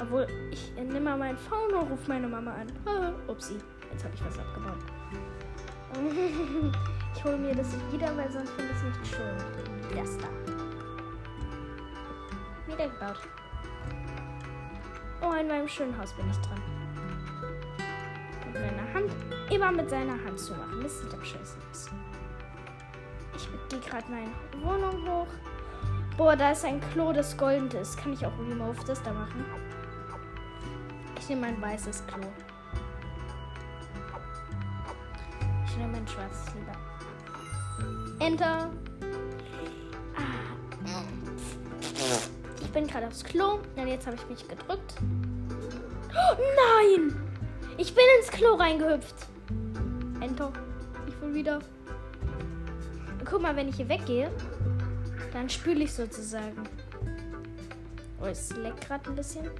Obwohl, 0.00 0.28
ich 0.52 0.70
äh, 0.78 0.84
nehme 0.84 1.00
mal 1.00 1.18
mein 1.18 1.36
Phone 1.36 1.74
und 1.74 1.90
rufe 1.90 2.06
meine 2.06 2.28
Mama 2.28 2.54
an. 2.54 2.68
Upsi, 3.26 3.56
jetzt 3.90 4.04
habe 4.04 4.14
ich 4.14 4.24
was 4.24 4.38
abgebaut. 4.38 4.78
ich 7.16 7.24
hole 7.24 7.36
mir 7.36 7.56
das 7.56 7.74
wieder, 7.90 8.16
weil 8.16 8.30
sonst 8.30 8.50
finde 8.50 8.70
ich 8.70 8.76
es 8.76 8.84
nicht 8.84 9.16
schön. 9.16 9.36
Das 9.96 10.16
da. 10.18 10.28
Wieder 12.72 12.88
gebaut. 12.88 13.18
Oh, 15.22 15.32
in 15.32 15.48
meinem 15.48 15.68
schönen 15.68 15.96
Haus 15.98 16.12
bin 16.14 16.28
ich 16.30 16.36
dran. 16.38 16.60
Mit 18.46 18.54
meiner 18.54 18.94
Hand. 18.94 19.12
Immer 19.50 19.72
mit 19.72 19.90
seiner 19.90 20.12
Hand 20.24 20.38
zu 20.38 20.54
machen. 20.54 20.80
Das 20.82 21.00
sieht 21.00 21.12
am 21.12 21.22
schönsten 21.22 21.60
aus. 21.70 21.90
Ich 23.36 23.48
gehe 23.68 23.80
gerade 23.80 24.06
meine 24.10 24.30
Wohnung 24.64 25.06
hoch. 25.06 25.26
Boah, 26.16 26.36
da 26.36 26.52
ist 26.52 26.64
ein 26.64 26.80
Klo, 26.92 27.12
das 27.12 27.36
golden 27.36 27.70
ist. 27.70 27.98
Kann 27.98 28.12
ich 28.12 28.24
auch 28.24 28.32
Remove 28.38 28.82
das 28.86 29.02
da 29.02 29.12
machen? 29.12 29.44
Ich 31.18 31.28
nehme 31.28 31.48
ein 31.48 31.60
weißes 31.60 32.06
Klo. 32.06 32.26
Ich 35.66 35.76
nehme 35.76 35.98
ein 35.98 36.08
schwarzes 36.08 36.54
lieber. 36.54 38.24
Enter. 38.24 38.70
Bin 42.80 42.88
gerade 42.88 43.06
aufs 43.06 43.22
Klo. 43.22 43.60
Und 43.76 43.88
jetzt 43.88 44.06
habe 44.06 44.16
ich 44.16 44.26
mich 44.28 44.48
gedrückt. 44.48 44.94
Oh, 46.10 46.36
nein! 46.38 47.14
Ich 47.76 47.94
bin 47.94 48.04
ins 48.18 48.30
Klo 48.30 48.54
reingehüpft. 48.54 49.26
Enter. 50.20 50.52
Ich 51.06 51.20
will 51.20 51.34
wieder. 51.34 51.58
Guck 53.24 53.42
mal, 53.42 53.54
wenn 53.54 53.68
ich 53.68 53.76
hier 53.76 53.88
weggehe, 53.88 54.30
dann 55.32 55.48
spüle 55.48 55.84
ich 55.84 55.92
sozusagen. 55.92 56.64
Oh, 58.20 58.26
es 58.26 58.54
leckt 58.56 58.86
gerade 58.86 59.10
ein 59.10 59.16
bisschen. 59.16 59.50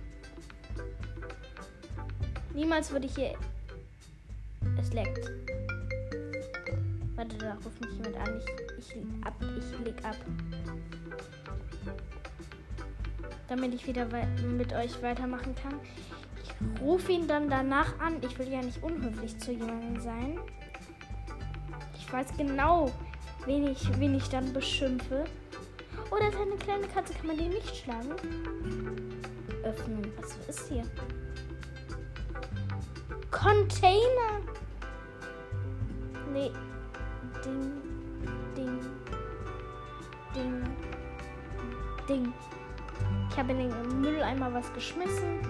Niemals 2.54 2.90
würde 2.90 3.06
ich 3.06 3.14
hier. 3.14 3.34
Es 4.78 4.92
leckt. 4.92 5.30
Warte, 7.16 7.36
da 7.36 7.52
ruft 7.64 7.80
mich 7.80 7.92
jemand 7.92 8.16
an. 8.16 8.40
Ich, 8.78 8.94
ich 8.96 9.26
ab. 9.26 9.34
Ich 9.58 9.84
leg 9.84 10.04
ab. 10.04 10.16
Damit 13.50 13.74
ich 13.74 13.84
wieder 13.84 14.06
mit 14.44 14.72
euch 14.72 15.02
weitermachen 15.02 15.56
kann. 15.56 15.74
Ich 16.44 16.80
rufe 16.80 17.10
ihn 17.10 17.26
dann 17.26 17.50
danach 17.50 17.98
an. 17.98 18.22
Ich 18.22 18.38
will 18.38 18.48
ja 18.48 18.62
nicht 18.62 18.80
unhöflich 18.80 19.36
zu 19.40 19.50
jemandem 19.50 20.00
sein. 20.00 20.38
Ich 21.98 22.12
weiß 22.12 22.28
genau, 22.38 22.92
wen 23.46 23.66
ich, 23.66 23.98
wen 23.98 24.14
ich 24.14 24.28
dann 24.28 24.52
beschimpfe. 24.52 25.24
Oder 26.12 26.30
deine 26.30 26.54
kleine 26.58 26.86
Katze 26.86 27.12
kann 27.12 27.26
man 27.26 27.38
die 27.38 27.48
nicht 27.48 27.76
schlagen? 27.76 28.14
Öffnen. 29.64 30.12
Was 30.20 30.36
ist 30.48 30.68
hier? 30.68 30.84
Container. 33.32 34.38
Nee. 36.32 36.52
Ding. 37.44 37.72
Ding. 38.56 38.80
Ding. 42.08 42.32
Habe 43.40 43.52
in 43.52 43.70
den 43.70 44.00
Mülleimer 44.02 44.52
was 44.52 44.70
geschmissen. 44.74 45.40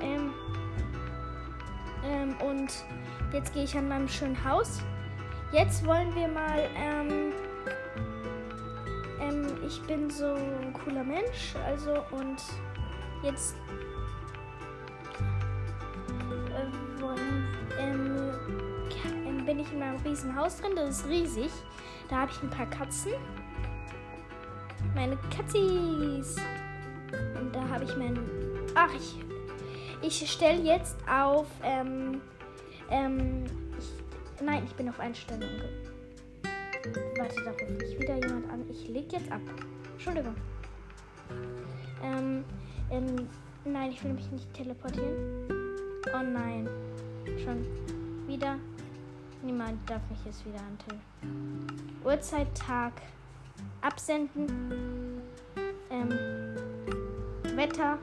Ähm, 0.00 0.32
ähm, 2.04 2.36
und 2.40 2.84
jetzt 3.32 3.52
gehe 3.52 3.64
ich 3.64 3.76
an 3.76 3.88
meinem 3.88 4.08
schönen 4.08 4.42
Haus. 4.44 4.80
Jetzt 5.50 5.84
wollen 5.84 6.14
wir 6.14 6.28
mal. 6.28 6.70
Ähm, 6.76 7.32
ähm, 9.20 9.46
ich 9.66 9.82
bin 9.82 10.08
so 10.08 10.26
ein 10.26 10.72
cooler 10.72 11.02
Mensch, 11.02 11.56
also 11.66 12.04
und 12.12 12.40
jetzt 13.24 13.56
äh, 16.54 17.02
wollen, 17.02 17.48
ähm, 17.80 18.32
ähm, 19.26 19.44
bin 19.44 19.58
ich 19.58 19.72
in 19.72 19.80
meinem 19.80 20.00
riesen 20.04 20.36
Haus 20.36 20.60
drin. 20.60 20.72
Das 20.76 21.00
ist 21.00 21.08
riesig. 21.08 21.50
Da 22.08 22.18
habe 22.18 22.30
ich 22.30 22.40
ein 22.44 22.50
paar 22.50 22.66
Katzen. 22.66 23.12
Meine 24.98 25.16
Katzis. 25.30 26.34
Und 27.40 27.54
da 27.54 27.68
habe 27.68 27.84
ich 27.84 27.96
meinen. 27.96 28.18
Ach, 28.74 28.90
ich. 28.92 29.14
Ich 30.02 30.28
stelle 30.28 30.60
jetzt 30.60 30.96
auf. 31.08 31.46
Ähm, 31.62 32.20
ähm, 32.90 33.44
ich, 33.78 34.44
nein, 34.44 34.64
ich 34.66 34.74
bin 34.74 34.88
auf 34.88 34.98
Einstellungen. 34.98 35.62
Warte, 37.16 37.44
da 37.44 37.50
ruft 37.52 37.80
mich 37.80 37.96
wieder 38.00 38.16
jemand 38.16 38.50
an. 38.50 38.64
Ich 38.68 38.88
leg 38.88 39.12
jetzt 39.12 39.30
ab. 39.30 39.40
Entschuldigung. 39.92 40.34
Ähm, 42.02 42.44
ähm, 42.90 43.28
nein, 43.64 43.92
ich 43.92 44.02
will 44.02 44.14
mich 44.14 44.28
nicht 44.32 44.52
teleportieren. 44.52 45.46
Oh 46.12 46.24
nein. 46.24 46.68
Schon 47.44 47.64
wieder. 48.26 48.56
Niemand 49.42 49.88
darf 49.88 50.02
mich 50.10 50.24
jetzt 50.24 50.44
wieder 50.44 50.58
antillen. 50.58 51.00
Uhrzeit, 52.04 52.52
Tag. 52.58 52.94
Absenden. 53.80 55.22
Ähm, 55.90 56.10
Wetter. 57.56 57.98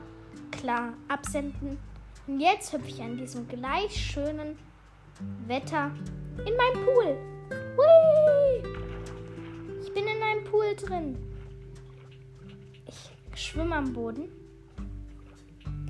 Klar. 0.50 0.94
Absenden. 1.08 1.78
Und 2.26 2.40
jetzt 2.40 2.72
hüpfe 2.72 2.88
ich 2.88 3.00
an 3.02 3.16
diesem 3.16 3.46
gleich 3.46 3.94
schönen 3.94 4.58
Wetter 5.46 5.90
in 6.38 6.56
meinem 6.56 6.84
Pool. 6.84 7.16
Hui! 7.76 8.62
Ich 9.82 9.94
bin 9.94 10.04
in 10.06 10.22
einem 10.22 10.44
Pool 10.44 10.74
drin. 10.76 11.16
Ich 12.86 13.40
schwimme 13.40 13.76
am 13.76 13.92
Boden. 13.92 14.28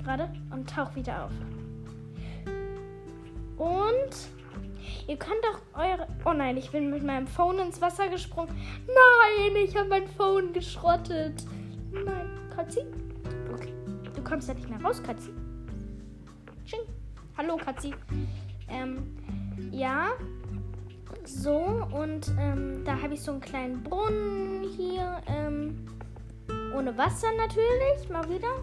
Gerade 0.03 0.31
und 0.51 0.69
tauche 0.69 0.95
wieder 0.95 1.25
auf. 1.25 1.31
Und 3.57 4.36
ihr 5.07 5.17
könnt 5.17 5.43
auch 5.45 5.79
eure. 5.79 6.07
Oh 6.25 6.33
nein, 6.33 6.57
ich 6.57 6.71
bin 6.71 6.89
mit 6.89 7.03
meinem 7.03 7.27
Phone 7.27 7.59
ins 7.59 7.81
Wasser 7.81 8.09
gesprungen. 8.09 8.55
Nein, 8.87 9.55
ich 9.63 9.75
habe 9.75 9.89
mein 9.89 10.07
Phone 10.07 10.53
geschrottet. 10.53 11.43
Nein, 11.91 12.29
Katzi? 12.55 12.81
Okay. 13.53 13.73
Du 14.15 14.23
kommst 14.23 14.47
ja 14.47 14.53
nicht 14.53 14.69
mehr 14.69 14.81
raus, 14.81 15.01
Katzi. 15.01 15.29
Tsching. 16.65 16.81
Hallo, 17.37 17.57
Katzi. 17.57 17.93
Ähm, 18.69 19.17
ja. 19.71 20.09
So, 21.23 21.85
und 21.91 22.31
ähm, 22.39 22.83
da 22.85 23.01
habe 23.01 23.13
ich 23.13 23.21
so 23.21 23.31
einen 23.31 23.41
kleinen 23.41 23.83
Brunnen 23.83 24.63
hier. 24.77 25.21
Ähm, 25.27 25.87
ohne 26.75 26.97
Wasser 26.97 27.27
natürlich, 27.37 28.09
mal 28.09 28.23
wieder. 28.29 28.53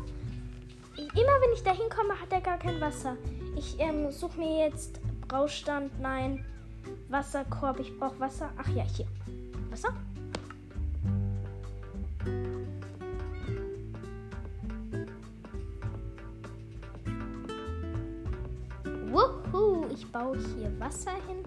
Immer 0.97 1.41
wenn 1.41 1.53
ich 1.53 1.63
da 1.63 1.73
hinkomme, 1.73 2.21
hat 2.21 2.33
er 2.33 2.41
gar 2.41 2.59
kein 2.59 2.81
Wasser. 2.81 3.17
Ich 3.57 3.79
ähm, 3.81 4.11
suche 4.11 4.39
mir 4.39 4.67
jetzt 4.67 5.01
Braustand, 5.29 6.01
nein. 6.01 6.45
Wasserkorb, 7.09 7.81
ich 7.81 7.99
brauche 7.99 8.19
Wasser. 8.21 8.51
Ach 8.57 8.69
ja, 8.69 8.85
hier. 8.85 9.07
Wasser? 9.71 9.89
Wuhu, 19.11 19.87
ich 19.93 20.11
baue 20.11 20.37
hier 20.37 20.73
Wasser 20.79 21.13
hin. 21.29 21.45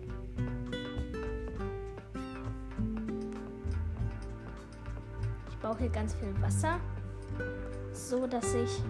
Ich 5.50 5.58
baue 5.58 5.78
hier 5.78 5.90
ganz 5.90 6.14
viel 6.16 6.34
Wasser, 6.42 6.80
so 7.92 8.26
dass 8.26 8.54
ich 8.54 8.82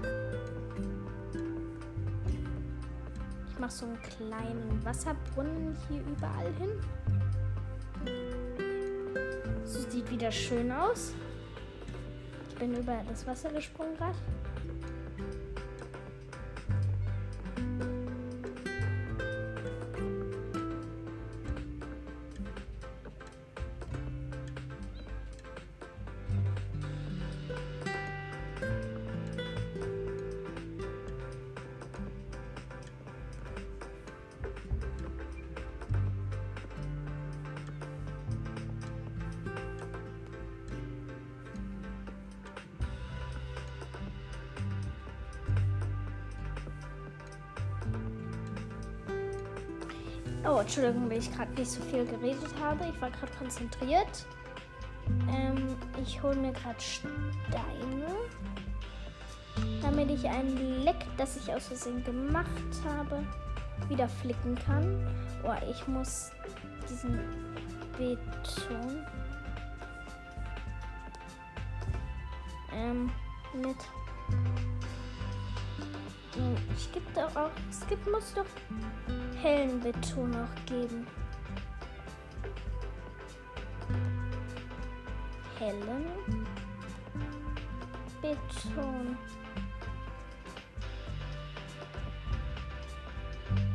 ich 3.58 3.62
mache 3.62 3.72
so 3.72 3.88
einen 3.88 4.00
kleinen 4.04 4.86
Wasserbrunnen 4.86 5.76
hier 5.90 6.02
überall 6.02 6.54
hin. 6.60 6.70
So 9.66 9.80
sieht 9.90 10.12
wieder 10.12 10.32
schön 10.32 10.72
aus. 10.72 11.14
Ich 12.50 12.56
bin 12.56 12.76
über 12.76 13.02
das 13.10 13.26
Wasser 13.26 13.50
gesprungen 13.50 13.98
gerade. 13.98 14.14
Entschuldigung, 50.78 51.10
wenn 51.10 51.18
ich 51.18 51.36
gerade 51.36 51.52
nicht 51.54 51.72
so 51.72 51.82
viel 51.82 52.06
geredet 52.06 52.54
habe. 52.62 52.86
Ich 52.94 53.02
war 53.02 53.10
gerade 53.10 53.32
konzentriert. 53.40 54.28
Ähm, 55.28 55.76
ich 56.00 56.22
hole 56.22 56.36
mir 56.36 56.52
gerade 56.52 56.80
Steine, 56.80 58.16
damit 59.82 60.12
ich 60.12 60.30
ein 60.30 60.84
Leck, 60.84 61.04
das 61.18 61.36
ich 61.38 61.52
aus 61.52 61.66
Versehen 61.66 62.04
gemacht 62.04 62.48
habe, 62.86 63.24
wieder 63.90 64.08
flicken 64.08 64.54
kann. 64.68 65.04
Oh, 65.44 65.56
ich 65.68 65.88
muss 65.88 66.30
diesen 66.88 67.20
Beton 67.98 69.04
ähm, 72.72 73.10
mit 73.54 73.78
ich 76.76 76.92
gibt 76.92 77.18
doch 77.18 77.36
auch. 77.36 77.50
Es 77.70 77.88
gibt, 77.88 78.06
muss 78.12 78.34
doch 78.34 78.46
hellen 79.48 79.80
Beton 79.80 80.32
noch 80.32 80.66
geben. 80.66 81.08
Hellen 85.58 86.06
Beton. 88.22 89.18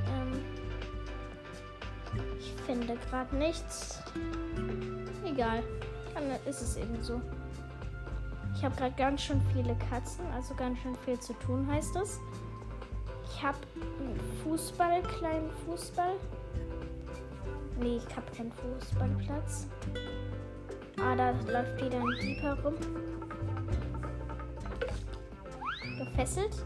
Ähm, 0.06 0.44
ich 2.38 2.54
finde 2.66 2.96
gerade 3.08 3.35
nichts. 3.37 4.02
Egal. 5.24 5.62
Dann 6.12 6.24
ist 6.44 6.61
es 6.61 6.76
eben 6.76 7.02
so. 7.02 7.22
Ich 8.54 8.62
habe 8.62 8.76
gerade 8.76 8.94
ganz 8.94 9.22
schön 9.22 9.40
viele 9.54 9.74
Katzen, 9.88 10.24
also 10.35 10.54
ganz 10.54 10.78
schön 10.80 10.94
viel 11.06 11.18
zu 11.18 11.32
tun, 11.32 11.66
heißt 11.66 11.96
das. 11.96 12.20
Ich 13.42 13.48
habe 13.48 13.59
einen 13.98 14.20
Fußball, 14.44 15.02
kleinen 15.02 15.50
Fußball. 15.66 16.14
Nee, 17.81 17.96
ich 17.96 18.16
habe 18.16 18.31
keinen 18.37 18.52
Fußballplatz. 18.52 19.66
Ah, 21.00 21.16
da 21.16 21.33
läuft 21.50 21.85
wieder 21.85 21.98
ein 21.98 22.20
Dieb 22.20 22.40
herum. 22.40 22.74
Gefesselt. 25.98 26.64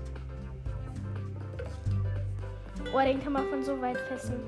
Oh, 2.95 3.01
den 3.01 3.25
kann 3.25 3.33
man 3.33 3.49
von 3.49 3.65
so 3.65 3.81
weit 3.81 3.99
fesseln. 4.01 4.43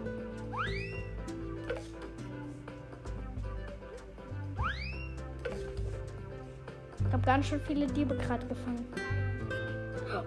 Ich 7.07 7.11
habe 7.11 7.25
ganz 7.25 7.47
schön 7.47 7.61
viele 7.62 7.87
Diebe 7.87 8.14
gerade 8.19 8.47
gefangen. 8.47 8.87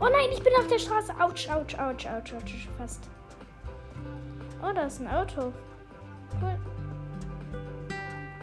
Oh 0.04 0.10
nein, 0.10 0.30
ich 0.34 0.42
bin 0.42 0.52
auf 0.58 0.66
der 0.66 0.80
Straße. 0.80 1.14
Autsch, 1.20 1.48
autsch, 1.48 1.78
autsch, 1.78 2.08
autsch, 2.08 2.34
autsch, 2.34 2.68
fast. 2.76 3.08
Oh, 4.64 4.74
da 4.74 4.88
ist 4.88 5.00
ein 5.00 5.08
Auto. 5.08 5.54
Cool. 6.42 6.60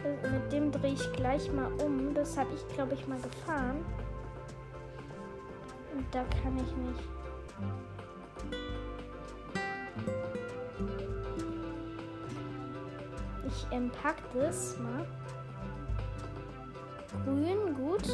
Äh, 0.05 0.29
mit 0.29 0.53
dem 0.53 0.71
drehe 0.71 0.93
ich 0.93 1.11
gleich 1.11 1.51
mal 1.51 1.69
um. 1.83 2.13
Das 2.13 2.37
habe 2.37 2.47
ich, 2.55 2.65
glaube 2.75 2.93
ich, 2.93 3.05
mal 3.09 3.19
gefahren. 3.19 3.83
Und 5.93 6.05
da 6.15 6.23
kann 6.41 6.55
ich 6.55 6.75
nicht. 6.77 7.03
Ich 13.47 13.67
ähm, 13.71 13.91
pack 14.01 14.15
das 14.33 14.77
mal. 14.79 15.05
Grün, 17.25 17.75
gut. 17.75 18.07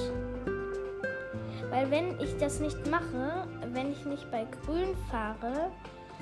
Weil 1.75 1.91
wenn 1.91 2.17
ich 2.21 2.37
das 2.37 2.61
nicht 2.61 2.89
mache, 2.89 3.45
wenn 3.73 3.91
ich 3.91 4.05
nicht 4.05 4.31
bei 4.31 4.47
grün 4.65 4.95
fahre, 5.11 5.71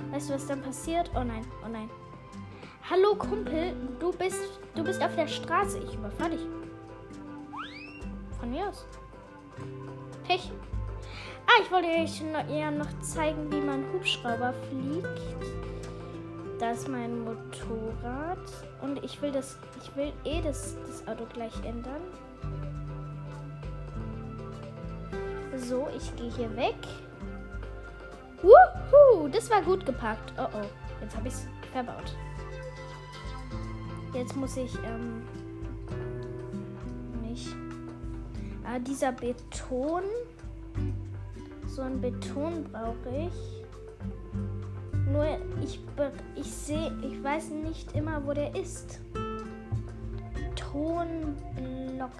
weißt 0.09 0.29
du, 0.29 0.33
was 0.33 0.47
dann 0.47 0.63
passiert? 0.63 1.11
Oh 1.13 1.23
nein, 1.23 1.45
oh 1.63 1.69
nein. 1.71 1.91
Hallo 2.89 3.13
Kumpel, 3.13 3.75
du 3.99 4.11
bist, 4.13 4.59
du 4.73 4.83
bist 4.83 4.99
auf 5.03 5.15
der 5.15 5.27
Straße. 5.27 5.77
Ich 5.77 5.93
überfahre 5.93 6.31
dich. 6.31 6.47
Von 8.39 8.49
mir 8.49 8.67
aus. 8.67 8.87
Pech. 10.27 10.51
Ah, 11.45 11.61
ich 11.61 11.71
wollte 11.71 11.87
euch 11.87 12.49
eher 12.49 12.71
noch 12.71 12.89
zeigen, 13.01 13.51
wie 13.51 13.61
man 13.61 13.85
Hubschrauber 13.93 14.55
fliegt. 14.71 15.21
Da 16.57 16.71
ist 16.71 16.87
mein 16.87 17.25
Motorrad. 17.25 18.39
Und 18.81 19.03
ich 19.03 19.21
will 19.21 19.31
das, 19.31 19.59
ich 19.83 19.95
will 19.95 20.13
eh 20.25 20.41
das, 20.41 20.77
das 20.87 21.07
Auto 21.07 21.27
gleich 21.31 21.53
ändern. 21.63 22.01
So, 25.57 25.87
ich 25.95 26.15
gehe 26.15 26.31
hier 26.31 26.55
weg. 26.55 26.75
Wuhu, 28.41 29.27
das 29.29 29.49
war 29.49 29.61
gut 29.61 29.85
gepackt. 29.85 30.33
Oh 30.37 30.47
oh, 30.53 30.65
jetzt 31.01 31.15
habe 31.15 31.27
ich 31.27 31.33
es 31.33 31.47
verbaut. 31.71 32.15
Jetzt 34.13 34.35
muss 34.35 34.57
ich, 34.57 34.73
ähm, 34.83 35.23
nicht. 37.21 37.55
Ah, 38.63 38.79
dieser 38.79 39.11
Beton. 39.11 40.03
So 41.67 41.81
ein 41.81 41.99
Beton 42.01 42.63
brauche 42.71 43.27
ich. 43.27 43.63
Nur 45.11 45.25
ich, 45.61 45.79
ich 46.35 46.51
sehe, 46.51 46.91
ich 47.01 47.23
weiß 47.23 47.49
nicht 47.49 47.95
immer, 47.95 48.25
wo 48.25 48.33
der 48.33 48.55
ist. 48.55 48.99
Tonblock. 50.55 52.11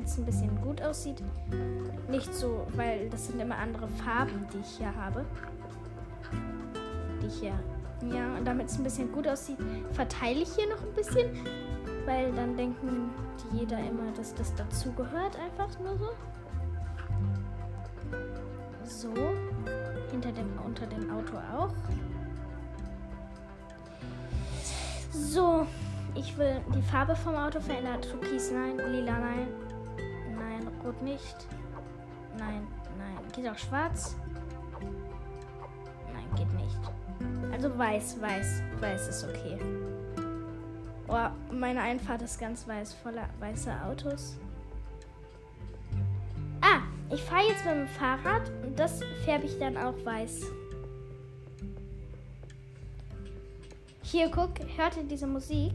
Damit 0.00 0.06
es 0.06 0.18
ein 0.18 0.24
bisschen 0.24 0.60
gut 0.62 0.80
aussieht. 0.80 1.22
Nicht 2.08 2.32
so, 2.34 2.66
weil 2.74 3.10
das 3.10 3.26
sind 3.26 3.40
immer 3.40 3.56
andere 3.56 3.86
Farben, 3.86 4.46
die 4.52 4.58
ich 4.58 4.78
hier 4.78 4.94
habe. 4.94 5.26
Die 7.20 7.26
ich 7.26 7.40
hier. 7.40 7.58
Ja, 8.10 8.34
und 8.34 8.46
damit 8.46 8.68
es 8.68 8.78
ein 8.78 8.84
bisschen 8.84 9.12
gut 9.12 9.28
aussieht, 9.28 9.58
verteile 9.92 10.40
ich 10.40 10.54
hier 10.54 10.68
noch 10.70 10.82
ein 10.82 10.94
bisschen. 10.94 11.30
Weil 12.06 12.32
dann 12.32 12.56
denken 12.56 13.10
die 13.52 13.58
jeder 13.58 13.78
immer, 13.78 14.10
dass 14.16 14.34
das 14.34 14.54
dazu 14.54 14.90
gehört, 14.92 15.36
einfach 15.38 15.78
nur 15.78 15.98
so. 15.98 16.10
So. 18.84 19.12
Hinter 20.10 20.32
dem, 20.32 20.48
unter 20.64 20.86
dem 20.86 21.10
Auto 21.10 21.36
auch. 21.36 21.74
So, 25.12 25.66
ich 26.14 26.36
will 26.38 26.60
die 26.74 26.82
Farbe 26.82 27.14
vom 27.14 27.34
Auto 27.34 27.60
verändern. 27.60 28.00
Türkis, 28.00 28.50
nein. 28.50 28.78
Lila, 28.78 29.18
nein. 29.18 29.48
Nicht. 31.02 31.46
Nein, 32.38 32.66
nein. 32.98 33.18
Geht 33.34 33.48
auch 33.48 33.58
schwarz? 33.58 34.16
Nein, 36.12 36.26
geht 36.36 36.52
nicht. 36.54 36.78
Also 37.52 37.76
weiß, 37.76 38.20
weiß. 38.20 38.62
Weiß 38.80 39.08
ist 39.08 39.24
okay. 39.24 39.58
Oh, 41.08 41.28
meine 41.52 41.80
Einfahrt 41.80 42.22
ist 42.22 42.38
ganz 42.38 42.68
weiß, 42.68 42.94
voller 42.94 43.28
weißer 43.40 43.84
Autos. 43.84 44.38
Ah, 46.60 46.82
ich 47.12 47.20
fahre 47.22 47.48
jetzt 47.48 47.64
mit 47.64 47.74
dem 47.74 47.88
Fahrrad 47.88 48.50
und 48.64 48.78
das 48.78 49.00
färbe 49.24 49.46
ich 49.46 49.58
dann 49.58 49.76
auch 49.76 50.04
weiß. 50.04 50.42
Hier, 54.02 54.30
guck, 54.30 54.50
hört 54.76 54.96
ihr 54.96 55.04
diese 55.04 55.26
Musik? 55.26 55.72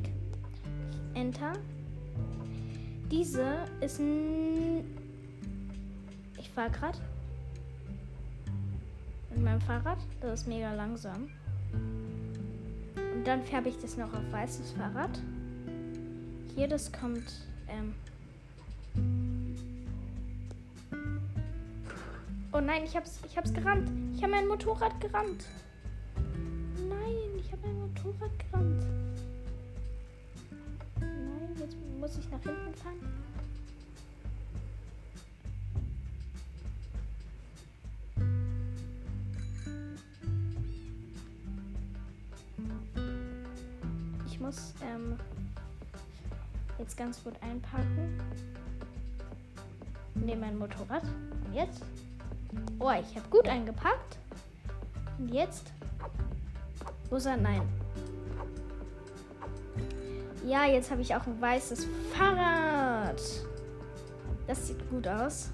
Enter. 1.13 1.53
Diese 3.11 3.65
ist 3.81 3.99
fahre 6.55 6.71
gerade. 6.71 6.97
Mit 9.29 9.43
meinem 9.43 9.61
Fahrrad. 9.61 9.99
Das 10.21 10.41
ist 10.41 10.47
mega 10.47 10.73
langsam. 10.73 11.29
Und 12.95 13.23
dann 13.25 13.43
färbe 13.43 13.69
ich 13.69 13.77
das 13.79 13.97
noch 13.97 14.11
auf 14.13 14.31
weißes 14.31 14.71
Fahrrad. 14.71 15.19
Hier, 16.55 16.67
das 16.67 16.91
kommt. 16.91 17.45
Ähm 17.67 17.93
oh 22.53 22.61
nein, 22.61 22.83
ich 22.85 22.95
hab's, 22.95 23.19
ich 23.25 23.37
hab's 23.37 23.53
gerammt. 23.53 23.91
Ich 24.15 24.23
habe 24.23 24.31
mein 24.31 24.47
Motorrad 24.47 24.99
gerammt. 25.01 25.45
Motorrad 28.05 28.31
gerannt. 28.39 28.83
Nein, 30.99 31.55
jetzt 31.57 31.77
muss 31.99 32.17
ich 32.17 32.29
nach 32.29 32.41
hinten 32.41 32.73
fahren. 32.75 33.34
Ich 44.35 44.41
muss 44.41 44.73
ähm, 44.83 45.17
jetzt 46.77 46.97
ganz 46.97 47.23
gut 47.23 47.35
einparken. 47.41 48.19
Nehme 50.13 50.41
mein 50.41 50.57
Motorrad. 50.57 51.03
Und 51.45 51.53
jetzt? 51.53 51.81
Oh, 52.77 52.91
ich 52.91 53.15
habe 53.15 53.29
gut 53.29 53.47
eingepackt. 53.47 54.17
Und 55.17 55.33
jetzt? 55.33 55.71
Wo 57.09 57.15
ist 57.15 57.27
er? 57.27 57.37
Nein. 57.37 57.61
Ja, 60.45 60.65
jetzt 60.65 60.91
habe 60.91 60.99
ich 60.99 61.15
auch 61.15 61.25
ein 61.25 61.39
weißes 61.39 61.87
Fahrrad. 62.13 63.21
Das 64.47 64.67
sieht 64.67 64.89
gut 64.89 65.07
aus. 65.07 65.51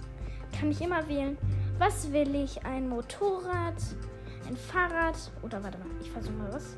Kann 0.59 0.71
ich 0.71 0.81
immer 0.81 1.07
wählen. 1.07 1.37
Was 1.77 2.11
will 2.11 2.33
ich? 2.33 2.65
Ein 2.65 2.89
Motorrad, 2.89 3.75
ein 4.47 4.57
Fahrrad 4.57 5.31
oder 5.43 5.63
warte 5.63 5.77
mal, 5.77 5.87
ich 6.01 6.09
versuche 6.09 6.33
mal 6.33 6.51
was. 6.51 6.75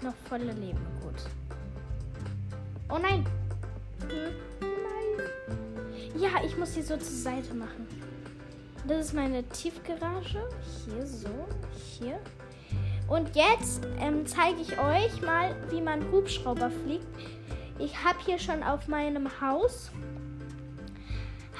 Hat 0.00 0.02
noch 0.02 0.14
volle 0.28 0.52
Leben. 0.52 0.80
Gut. 1.00 1.14
Oh 2.88 2.98
nein! 2.98 3.24
Hm. 4.08 4.34
Ja, 6.20 6.30
ich 6.44 6.56
muss 6.56 6.74
die 6.74 6.82
so 6.82 6.96
zur 6.96 7.16
Seite 7.16 7.54
machen. 7.54 7.86
Das 8.86 9.06
ist 9.06 9.14
meine 9.14 9.42
Tiefgarage. 9.44 10.42
Hier 10.84 11.06
so. 11.06 11.46
Hier. 11.74 12.18
Und 13.08 13.34
jetzt 13.34 13.86
ähm, 13.98 14.26
zeige 14.26 14.60
ich 14.60 14.78
euch 14.78 15.22
mal, 15.22 15.54
wie 15.70 15.80
man 15.80 16.10
Hubschrauber 16.10 16.70
fliegt. 16.70 17.06
Ich 17.78 18.04
habe 18.04 18.18
hier 18.24 18.38
schon 18.38 18.62
auf 18.62 18.88
meinem 18.88 19.28
Haus 19.40 19.90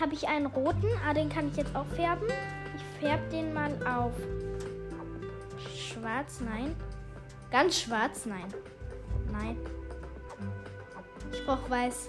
habe 0.00 0.14
ich 0.14 0.28
einen 0.28 0.46
roten. 0.46 0.88
Ah, 1.06 1.12
den 1.12 1.28
kann 1.28 1.48
ich 1.48 1.56
jetzt 1.56 1.76
auch 1.76 1.86
färben. 1.94 2.26
Ich 2.74 3.00
färbe 3.00 3.28
den 3.30 3.52
mal 3.52 3.70
auf 3.86 4.14
schwarz. 5.76 6.40
Nein. 6.40 6.74
Ganz 7.50 7.80
schwarz. 7.80 8.26
Nein. 8.26 8.46
Nein. 9.32 9.56
Ich 11.32 11.44
brauche 11.44 11.68
weiß. 11.68 12.08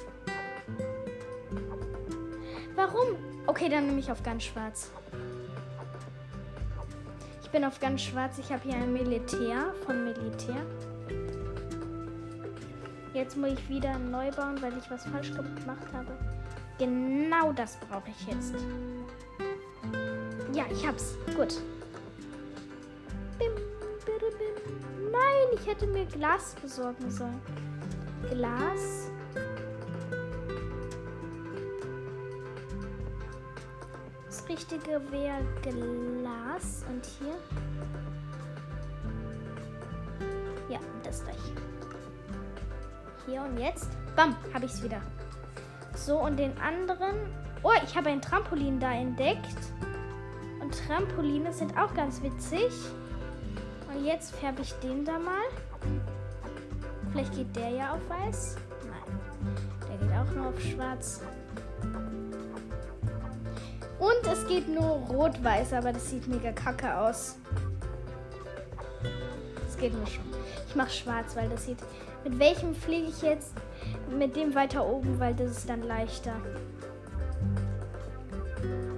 Warum? 2.75 3.15
Okay, 3.47 3.69
dann 3.69 3.87
nehme 3.87 3.99
ich 3.99 4.11
auf 4.11 4.23
ganz 4.23 4.43
schwarz. 4.43 4.91
Ich 7.43 7.49
bin 7.49 7.65
auf 7.65 7.79
ganz 7.79 8.01
schwarz. 8.01 8.37
Ich 8.37 8.51
habe 8.51 8.63
hier 8.63 8.75
ein 8.75 8.93
Militär 8.93 9.73
von 9.85 10.05
Militär. 10.05 10.65
Jetzt 13.13 13.35
muss 13.35 13.51
ich 13.51 13.69
wieder 13.69 13.99
neu 13.99 14.31
bauen, 14.31 14.61
weil 14.61 14.77
ich 14.77 14.89
was 14.89 15.05
falsch 15.05 15.31
gemacht 15.31 15.87
habe. 15.93 16.17
Genau 16.77 17.51
das 17.51 17.77
brauche 17.77 18.09
ich 18.09 18.27
jetzt. 18.27 18.55
Ja, 20.53 20.63
ich 20.71 20.87
hab's. 20.87 21.17
Gut. 21.35 21.61
Ich 25.61 25.67
hätte 25.67 25.87
mir 25.87 26.05
Glas 26.05 26.55
besorgen 26.61 27.09
sollen. 27.09 27.41
Glas. 28.29 29.11
Richtige 34.51 35.01
wäre 35.11 35.41
Glas. 35.61 36.83
Und 36.89 37.05
hier. 37.05 37.33
Ja, 40.67 40.79
das 41.03 41.23
gleich. 41.23 41.37
Hier 43.25 43.43
und 43.43 43.57
jetzt. 43.57 43.87
Bam, 44.17 44.35
habe 44.53 44.65
ich 44.65 44.73
es 44.73 44.83
wieder. 44.83 45.01
So, 45.95 46.19
und 46.19 46.37
den 46.37 46.51
anderen. 46.57 47.15
Oh, 47.63 47.71
ich 47.81 47.95
habe 47.95 48.09
ein 48.09 48.21
Trampolin 48.21 48.77
da 48.77 48.91
entdeckt. 48.91 49.55
Und 50.59 50.77
Trampoline 50.85 51.53
sind 51.53 51.77
auch 51.77 51.93
ganz 51.93 52.21
witzig. 52.21 52.73
Und 53.87 54.05
jetzt 54.05 54.35
färbe 54.35 54.63
ich 54.63 54.73
den 54.79 55.05
da 55.05 55.17
mal. 55.17 55.47
Vielleicht 57.11 57.33
geht 57.35 57.55
der 57.55 57.69
ja 57.69 57.93
auf 57.93 58.09
weiß. 58.09 58.55
Nein, 58.85 59.19
der 59.89 59.97
geht 59.97 60.17
auch 60.17 60.35
nur 60.35 60.47
auf 60.47 60.61
schwarz. 60.61 61.21
Und 63.99 64.31
es 64.31 64.47
geht 64.47 64.67
nur 64.67 64.83
rot-weiß, 64.83 65.73
aber 65.73 65.93
das 65.93 66.09
sieht 66.09 66.27
mega 66.27 66.51
kacke 66.51 66.97
aus. 66.97 67.35
Das 69.65 69.77
geht 69.77 69.93
nur 69.93 70.07
schon. 70.07 70.23
Ich 70.67 70.75
mache 70.75 70.89
schwarz, 70.89 71.35
weil 71.35 71.49
das 71.49 71.65
sieht. 71.65 71.77
Mit 72.23 72.39
welchem 72.39 72.73
fliege 72.73 73.07
ich 73.07 73.21
jetzt? 73.21 73.53
Mit 74.09 74.35
dem 74.35 74.55
weiter 74.55 74.85
oben, 74.85 75.19
weil 75.19 75.35
das 75.35 75.51
ist 75.51 75.69
dann 75.69 75.83
leichter. 75.83 76.33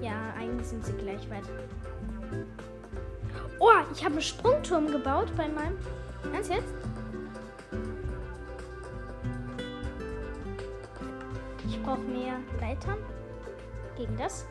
Ja, 0.02 0.34
eigentlich 0.40 0.68
sind 0.68 0.86
sie 0.86 0.94
gleich 0.94 1.30
weit. 1.30 1.44
Oh, 3.60 3.70
ich 3.94 4.04
habe 4.04 4.14
einen 4.14 4.22
Sprungturm 4.22 4.88
gebaut 4.92 5.32
bei 5.36 5.48
meinem. 5.48 5.78
Ganz 6.32 6.50
jetzt? 6.50 6.74
Brauche 11.94 12.06
mehr 12.06 12.40
Leitern 12.60 12.98
gegen 13.96 14.18
das. 14.18 14.48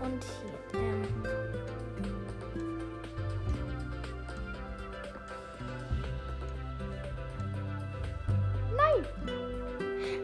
Und 0.00 0.24
hier. 0.24 0.80
Ähm 0.80 1.02
Nein! 8.76 9.06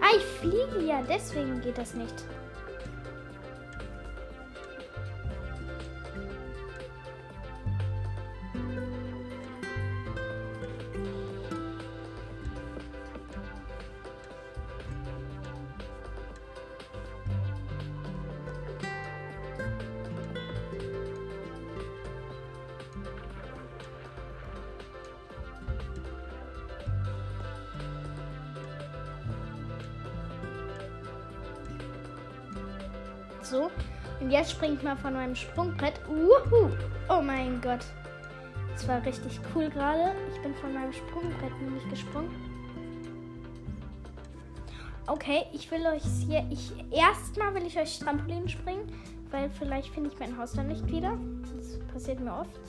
Ah, 0.00 0.16
ich 0.16 0.24
fliege 0.24 0.85
ja, 0.85 1.00
deswegen 1.09 1.61
geht 1.61 1.79
das 1.79 1.94
nicht. 1.94 2.24
Mal 34.84 34.96
von 34.96 35.14
meinem 35.14 35.34
Sprungbrett. 35.34 35.98
Uhu. 36.08 36.70
Oh 37.08 37.22
mein 37.22 37.60
Gott. 37.60 37.84
Das 38.74 38.86
war 38.86 39.04
richtig 39.04 39.40
cool 39.54 39.70
gerade. 39.70 40.12
Ich 40.34 40.42
bin 40.42 40.54
von 40.54 40.74
meinem 40.74 40.92
Sprungbrett 40.92 41.60
nämlich 41.60 41.88
gesprungen. 41.88 42.30
Okay, 45.06 45.46
ich 45.52 45.70
will 45.70 45.86
euch 45.86 46.02
hier. 46.26 46.46
Ich 46.50 46.72
erstmal 46.92 47.54
will 47.54 47.66
ich 47.66 47.78
euch 47.78 47.98
Trampolin 47.98 48.48
springen, 48.48 48.90
weil 49.30 49.50
vielleicht 49.50 49.88
finde 49.88 50.10
ich 50.12 50.18
mein 50.18 50.36
Haus 50.36 50.52
dann 50.52 50.68
nicht 50.68 50.86
wieder. 50.90 51.18
Das 51.56 51.78
passiert 51.92 52.20
mir 52.20 52.34
oft. 52.34 52.60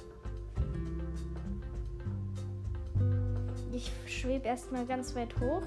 Ich 3.71 3.91
schwebe 4.05 4.47
erstmal 4.47 4.85
ganz 4.85 5.15
weit 5.15 5.37
hoch 5.39 5.63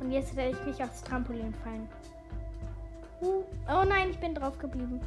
und 0.00 0.12
jetzt 0.12 0.36
werde 0.36 0.56
ich 0.56 0.66
mich 0.66 0.82
aufs 0.82 1.02
Trampolin 1.02 1.52
fallen. 1.54 1.88
Oh 3.22 3.84
nein, 3.88 4.10
ich 4.10 4.18
bin 4.18 4.34
drauf 4.34 4.58
geblieben. 4.58 5.00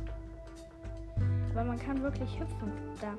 Aber 1.56 1.64
man 1.64 1.80
kann 1.80 2.04
wirklich 2.04 2.38
hüpfen. 2.38 2.72
Da. 3.00 3.14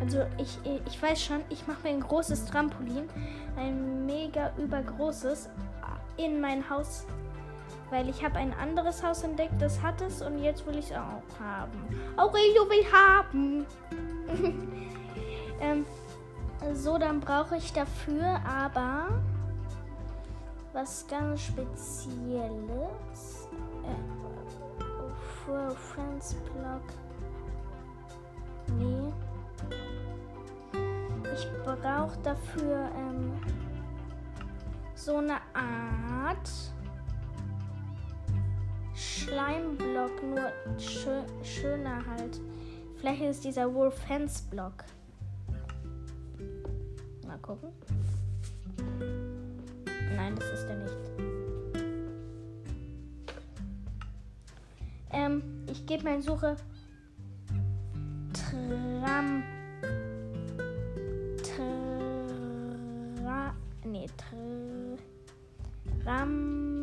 Also 0.00 0.26
ich, 0.36 0.58
ich 0.86 1.02
weiß 1.02 1.22
schon, 1.22 1.40
ich 1.48 1.66
mache 1.66 1.82
mir 1.82 1.88
ein 1.88 2.00
großes 2.00 2.44
Trampolin, 2.44 3.08
ein 3.56 4.04
mega 4.04 4.52
übergroßes, 4.58 5.48
in 6.18 6.40
mein 6.40 6.68
Haus, 6.68 7.06
weil 7.90 8.08
ich 8.08 8.22
habe 8.22 8.36
ein 8.36 8.52
anderes 8.52 9.02
Haus 9.02 9.22
entdeckt, 9.22 9.60
das 9.60 9.80
hat 9.82 10.00
es 10.02 10.20
und 10.20 10.38
jetzt 10.42 10.66
will 10.66 10.76
ich 10.76 10.90
es 10.90 10.92
auch 10.92 11.40
haben. 11.40 11.72
Aurelio 12.16 12.68
will 12.68 12.84
haben. 12.92 13.66
ähm, 15.60 15.86
so, 16.74 16.98
dann 16.98 17.20
brauche 17.20 17.56
ich 17.56 17.72
dafür 17.72 18.40
aber 18.46 19.08
was 20.78 21.04
ganz 21.08 21.40
Spezielles. 21.40 23.48
Äh, 23.82 24.84
für 25.44 25.70
Friends 25.70 26.34
Blog. 26.34 26.82
Nee. 28.76 29.12
Ich 31.34 31.48
brauche 31.64 32.16
dafür 32.22 32.88
ähm, 32.96 33.32
so 34.94 35.16
eine 35.16 35.40
Art 35.52 36.48
Schleimblock, 38.94 40.22
nur 40.22 40.52
schö 40.78 41.24
schöner 41.42 42.06
halt. 42.06 42.40
Vielleicht 42.96 43.22
ist 43.22 43.44
dieser 43.44 43.74
Wolf 43.74 43.98
Fence 44.06 44.42
Block 44.42 44.84
gucken. 47.48 47.97
Nein, 50.18 50.34
das 50.34 50.50
ist 50.50 50.68
er 50.68 50.74
nicht. 50.74 50.96
Ähm, 55.12 55.42
ich 55.70 55.86
gebe 55.86 56.10
in 56.10 56.22
Suche 56.22 56.56
Tram. 58.32 59.44
Tra. 61.44 63.54
Nee, 63.84 64.08
Tram. 66.04 66.77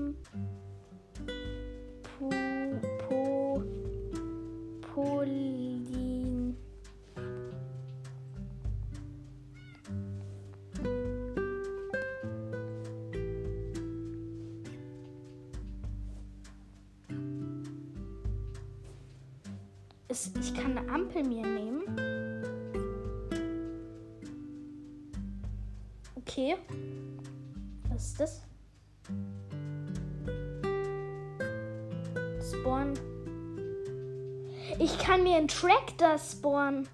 Tractor 36.16 36.32
spawnen. 36.32 36.88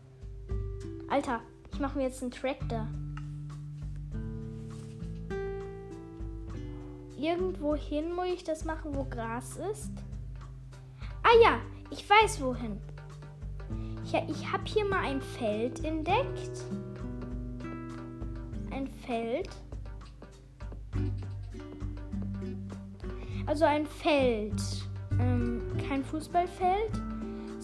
Alter, 1.07 1.41
ich 1.71 1.79
mache 1.79 1.97
mir 1.97 2.05
jetzt 2.05 2.21
einen 2.21 2.31
Tractor. 2.31 2.87
Irgendwo 7.19 7.75
hin 7.75 8.15
muss 8.15 8.27
ich 8.33 8.43
das 8.43 8.65
machen, 8.65 8.95
wo 8.95 9.03
Gras 9.03 9.57
ist. 9.71 9.91
Ah 11.23 11.37
ja, 11.43 11.59
ich 11.91 12.09
weiß 12.09 12.41
wohin. 12.41 12.77
Ja, 14.11 14.23
ich 14.27 14.51
habe 14.51 14.63
hier 14.65 14.85
mal 14.85 15.03
ein 15.03 15.21
Feld 15.21 15.83
entdeckt. 15.83 16.65
Ein 18.71 18.87
Feld. 18.87 19.49
Also 23.45 23.65
ein 23.65 23.85
Feld. 23.85 24.61
Ähm, 25.19 25.61
kein 25.87 26.03
Fußballfeld, 26.03 27.00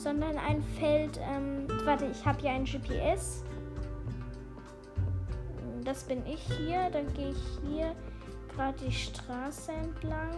sondern 0.07 0.37
ein 0.37 0.63
Feld. 0.79 1.19
Ähm, 1.21 1.67
warte, 1.83 2.05
ich 2.05 2.25
habe 2.25 2.39
hier 2.39 2.51
ein 2.51 2.63
GPS. 2.63 3.43
Das 5.83 6.05
bin 6.05 6.25
ich 6.25 6.39
hier. 6.43 6.89
Dann 6.91 7.13
gehe 7.13 7.31
ich 7.31 7.43
hier 7.67 7.93
gerade 8.55 8.77
die 8.85 8.91
Straße 8.91 9.73
entlang. 9.73 10.31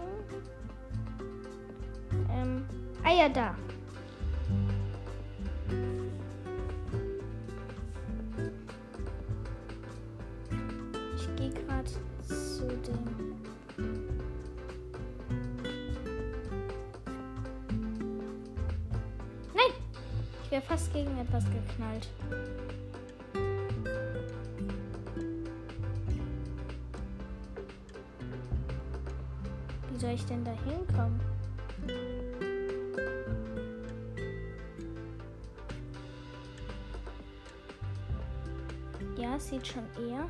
Ähm, 2.34 2.66
ah 3.04 3.14
ja, 3.14 3.30
da. 3.30 3.56
Fast 21.26 21.48
gegen 21.52 21.60
etwas 21.60 21.68
geknallt. 21.68 22.10
Wie 29.92 30.00
soll 30.00 30.12
ich 30.12 30.26
denn 30.26 30.44
da 30.44 30.52
hinkommen? 30.52 31.20
das 39.40 39.48
sieht 39.48 39.66
schon 39.66 39.86
eher. 40.10 40.30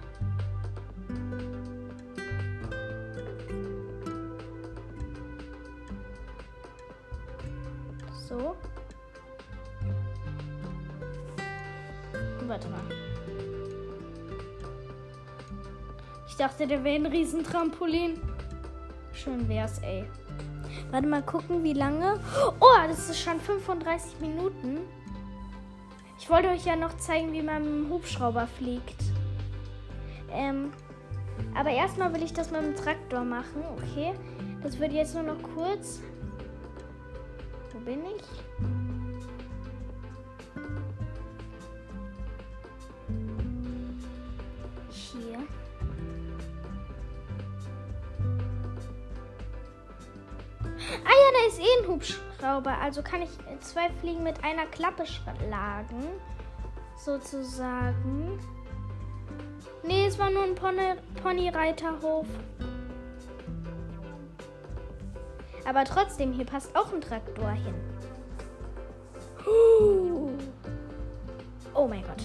Dachte, 16.39 16.67
der 16.67 16.83
wäre 16.83 16.95
ein 16.95 17.05
Riesentrampolin. 17.05 18.19
Schön 19.13 19.47
wär's, 19.49 19.79
ey. 19.79 20.05
Warte 20.91 21.07
mal 21.07 21.21
gucken, 21.21 21.63
wie 21.63 21.73
lange. 21.73 22.19
Oh, 22.59 22.87
das 22.87 23.09
ist 23.09 23.19
schon 23.19 23.39
35 23.39 24.19
Minuten. 24.21 24.79
Ich 26.17 26.29
wollte 26.29 26.49
euch 26.49 26.65
ja 26.65 26.75
noch 26.75 26.95
zeigen, 26.97 27.33
wie 27.33 27.41
man 27.41 27.63
mit 27.63 27.85
dem 27.85 27.89
Hubschrauber 27.89 28.47
fliegt. 28.47 29.03
Ähm, 30.31 30.71
aber 31.55 31.71
erstmal 31.71 32.13
will 32.13 32.23
ich 32.23 32.33
das 32.33 32.51
mit 32.51 32.61
dem 32.61 32.75
Traktor 32.75 33.23
machen, 33.23 33.63
okay? 33.77 34.13
Das 34.61 34.79
wird 34.79 34.91
jetzt 34.91 35.15
nur 35.15 35.23
noch 35.23 35.41
kurz. 35.55 36.01
Wo 37.73 37.79
bin 37.79 37.99
ich? 38.05 38.78
Ist 51.49 51.59
eh 51.59 51.83
ein 51.83 51.87
Hubschrauber. 51.87 52.77
Also 52.81 53.01
kann 53.01 53.21
ich 53.21 53.29
zwei 53.61 53.89
Fliegen 53.99 54.23
mit 54.23 54.43
einer 54.43 54.65
Klappe 54.67 55.05
schlagen. 55.05 56.03
Sozusagen. 56.95 58.39
Nee, 59.83 60.05
es 60.05 60.19
war 60.19 60.29
nur 60.29 60.43
ein 60.43 60.55
Pony 60.55 60.95
Ponyreiterhof. 61.21 62.27
Aber 65.65 65.83
trotzdem, 65.85 66.33
hier 66.33 66.45
passt 66.45 66.75
auch 66.75 66.91
ein 66.93 67.01
Traktor 67.01 67.51
hin. 67.51 67.75
Oh 71.73 71.87
mein 71.87 72.03
Gott. 72.03 72.23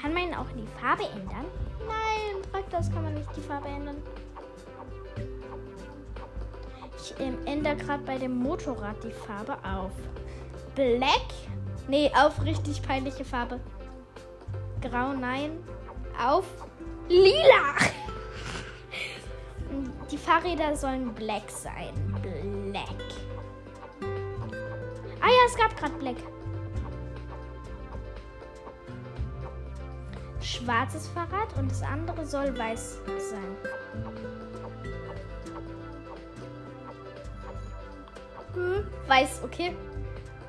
Kann 0.00 0.12
man 0.12 0.34
auch 0.34 0.50
die 0.54 0.66
Farbe 0.80 1.04
ändern? 1.04 1.46
Nein, 1.86 2.42
Traktors 2.52 2.92
kann 2.92 3.02
man 3.02 3.14
nicht 3.14 3.28
die 3.36 3.40
Farbe 3.40 3.68
ändern. 3.68 3.96
Ich 7.06 7.14
ähm, 7.20 7.38
ändere 7.46 7.76
gerade 7.76 8.02
bei 8.02 8.18
dem 8.18 8.36
Motorrad 8.36 8.96
die 9.04 9.12
Farbe 9.12 9.56
auf 9.64 9.92
Black. 10.74 11.28
Nee, 11.86 12.10
auf 12.16 12.42
richtig 12.44 12.82
peinliche 12.82 13.24
Farbe. 13.24 13.60
Grau, 14.80 15.12
nein. 15.12 15.52
Auf 16.20 16.44
lila. 17.08 17.76
Die 20.10 20.18
Fahrräder 20.18 20.76
sollen 20.76 21.14
black 21.14 21.48
sein. 21.48 21.92
Black. 22.22 22.88
Ah 25.20 25.28
ja, 25.28 25.46
es 25.46 25.56
gab 25.56 25.76
gerade 25.76 25.94
black. 25.94 26.16
Schwarzes 30.40 31.08
Fahrrad 31.08 31.56
und 31.58 31.70
das 31.70 31.82
andere 31.82 32.24
soll 32.24 32.56
weiß 32.56 33.00
sein. 33.18 33.56
Weiß, 39.06 39.42
okay. 39.44 39.74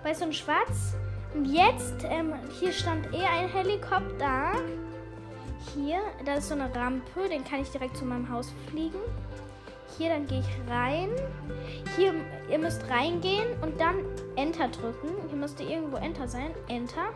Weiß 0.04 0.22
und 0.22 0.36
schwarz. 0.36 0.96
Und 1.34 1.46
jetzt, 1.46 2.04
ähm, 2.04 2.34
hier 2.60 2.72
stand 2.72 3.14
eh 3.14 3.26
ein 3.26 3.50
Helikopter. 3.50 4.54
Hier, 5.74 6.00
da 6.26 6.36
ist 6.36 6.48
so 6.48 6.56
eine 6.56 6.74
Rampe, 6.74 7.28
den 7.30 7.44
kann 7.44 7.62
ich 7.62 7.70
direkt 7.70 7.98
zu 7.98 8.06
meinem 8.06 8.32
Haus 8.32 8.54
fliegen. 8.70 9.00
Hier, 9.98 10.10
dann 10.10 10.28
gehe 10.28 10.40
ich 10.40 10.72
rein. 10.72 11.10
Hier, 11.96 12.14
ihr 12.50 12.60
müsst 12.60 12.90
reingehen 12.90 13.48
und 13.62 13.80
dann 13.80 13.96
Enter 14.36 14.68
drücken. 14.68 15.10
Hier 15.28 15.38
müsste 15.38 15.64
irgendwo 15.64 15.98
Enter 15.98 16.28
sein. 16.28 16.52
Enter. 16.68 17.10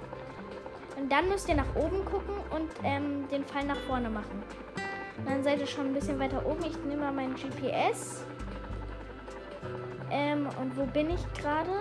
Und 0.99 1.11
dann 1.11 1.29
müsst 1.29 1.47
ihr 1.47 1.55
nach 1.55 1.75
oben 1.75 2.03
gucken 2.05 2.35
und 2.49 2.69
ähm, 2.83 3.27
den 3.29 3.43
Pfeil 3.45 3.65
nach 3.65 3.79
vorne 3.87 4.09
machen. 4.09 4.43
Dann 5.25 5.43
seid 5.43 5.59
ihr 5.59 5.67
schon 5.67 5.87
ein 5.87 5.93
bisschen 5.93 6.19
weiter 6.19 6.45
oben. 6.45 6.63
Ich 6.65 6.77
nehme 6.83 7.03
mal 7.03 7.11
mein 7.11 7.35
GPS. 7.35 8.23
Ähm, 10.11 10.49
und 10.59 10.75
wo 10.75 10.85
bin 10.85 11.09
ich 11.09 11.33
gerade? 11.41 11.71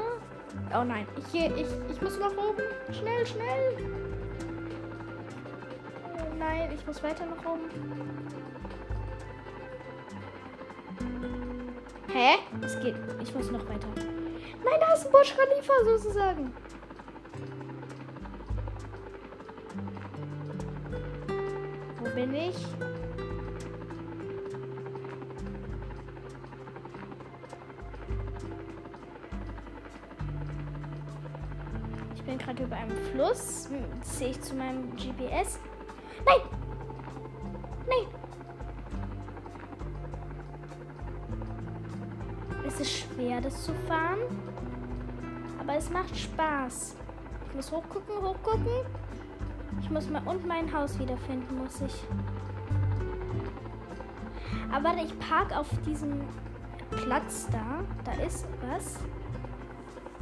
Oh 0.72 0.84
nein, 0.84 1.06
ich, 1.18 1.34
ich, 1.34 1.66
ich 1.90 2.00
muss 2.00 2.18
nach 2.18 2.32
oben. 2.32 2.62
Schnell, 2.92 3.26
schnell. 3.26 3.90
Oh 6.04 6.34
nein, 6.38 6.70
ich 6.72 6.86
muss 6.86 7.02
weiter 7.02 7.26
nach 7.26 7.44
oben. 7.44 7.68
Hä? 12.12 12.38
Es 12.64 12.78
geht. 12.80 12.96
Ich 13.20 13.34
muss 13.34 13.50
noch 13.50 13.68
weiter. 13.68 13.88
Nein, 13.96 14.80
da 14.80 14.92
ist 14.92 15.06
ein 15.06 15.12
Burj 15.12 15.32
Khalifa 15.36 15.72
sozusagen. 15.84 16.52
Wo 21.98 22.14
bin 22.14 22.34
ich? 22.34 22.56
Bin 32.30 32.38
gerade 32.38 32.62
über 32.62 32.76
einem 32.76 32.96
Fluss. 33.10 33.68
Hm, 33.70 33.84
Das 33.98 34.18
sehe 34.18 34.28
ich 34.30 34.40
zu 34.40 34.54
meinem 34.54 34.94
GPS. 34.94 35.58
Nein! 36.24 36.40
Nein! 37.88 38.06
Es 42.66 42.78
ist 42.78 42.98
schwer, 42.98 43.40
das 43.40 43.64
zu 43.64 43.72
fahren. 43.88 44.18
Aber 45.58 45.74
es 45.74 45.90
macht 45.90 46.16
Spaß. 46.16 46.94
Ich 47.48 47.54
muss 47.56 47.72
hochgucken, 47.72 48.14
hochgucken. 48.22 48.86
Ich 49.80 49.90
muss 49.90 50.08
mal 50.08 50.22
und 50.24 50.46
mein 50.46 50.72
Haus 50.72 50.98
wiederfinden, 51.00 51.58
muss 51.58 51.80
ich. 51.80 52.04
Aber 54.72 54.94
ich 55.02 55.18
park 55.18 55.56
auf 55.56 55.66
diesem 55.84 56.20
Platz 56.90 57.48
da. 57.50 57.82
Da 58.04 58.12
ist 58.22 58.46
was. 58.70 59.00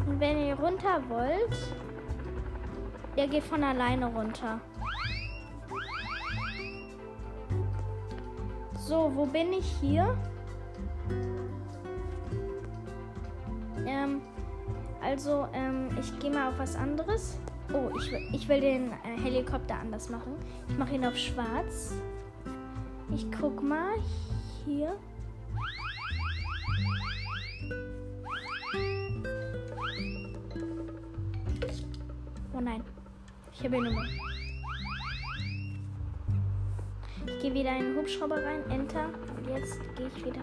Und 0.07 0.19
wenn 0.21 0.39
ihr 0.39 0.55
runter 0.55 1.03
wollt, 1.11 1.75
ihr 3.17 3.27
geht 3.27 3.45
von 3.45 3.63
alleine 3.65 4.07
runter. 4.07 4.61
So, 8.79 9.13
wo 9.15 9.27
bin 9.27 9.53
ich 9.53 9.67
hier? 9.81 10.17
Ähm, 13.87 14.21
also, 15.03 15.47
ähm, 15.53 15.89
ich 16.01 16.19
gehe 16.19 16.31
mal 16.31 16.49
auf 16.49 16.59
was 16.59 16.75
anderes. 16.77 17.37
Oh, 17.73 17.91
ich, 17.99 18.11
will- 18.11 18.29
ich 18.33 18.49
will 18.49 18.61
den 18.61 18.93
äh, 18.93 19.21
Helikopter 19.23 19.75
anders 19.81 20.09
machen. 20.09 20.33
Ich 20.69 20.79
mache 20.79 20.95
ihn 20.95 21.05
auf 21.05 21.17
schwarz. 21.17 21.93
Ich 23.15 23.27
guck 23.33 23.63
mal 23.63 23.95
hier. 24.65 24.97
Ich 33.59 33.65
habe 33.65 33.77
ihn 33.77 33.87
immer. 33.87 34.05
Ich 37.27 37.43
gehe 37.43 37.53
wieder 37.53 37.77
in 37.77 37.87
den 37.87 37.97
Hubschrauber 37.97 38.37
rein. 38.37 38.63
Enter. 38.71 39.07
Und 39.37 39.49
jetzt 39.49 39.81
gehe 39.97 40.07
ich 40.07 40.25
wieder. 40.25 40.41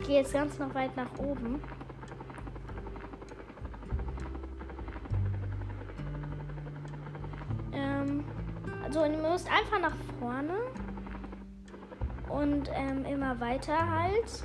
Ich 0.00 0.06
gehe 0.06 0.20
jetzt 0.20 0.32
ganz 0.32 0.58
noch 0.60 0.72
weit 0.76 0.96
nach 0.96 1.18
oben. 1.18 1.60
Also 8.88 9.04
ihr 9.04 9.18
müsst 9.18 9.50
einfach 9.52 9.80
nach 9.80 9.94
vorne 10.18 10.54
und 12.30 12.70
ähm, 12.72 13.04
immer 13.04 13.38
weiter 13.38 13.76
halt. 13.76 14.44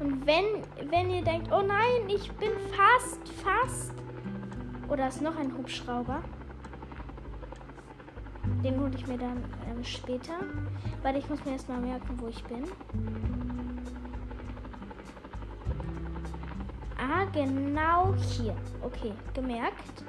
Und 0.00 0.26
wenn, 0.26 0.90
wenn 0.90 1.10
ihr 1.10 1.22
denkt, 1.22 1.52
oh 1.52 1.60
nein, 1.60 2.08
ich 2.08 2.32
bin 2.32 2.50
fast, 2.74 3.28
fast. 3.42 3.92
Oder 4.88 5.08
ist 5.08 5.20
noch 5.20 5.36
ein 5.36 5.54
Hubschrauber. 5.54 6.22
Den 8.62 8.80
hole 8.80 8.92
ich 8.94 9.06
mir 9.06 9.18
dann 9.18 9.44
ähm, 9.68 9.84
später. 9.84 10.38
Weil 11.02 11.16
ich 11.16 11.28
muss 11.28 11.44
mir 11.44 11.52
erstmal 11.52 11.80
merken, 11.80 12.18
wo 12.18 12.28
ich 12.28 12.42
bin. 12.44 12.64
Ah, 16.96 17.26
genau 17.34 18.14
hier. 18.14 18.56
Okay, 18.82 19.12
gemerkt. 19.34 20.04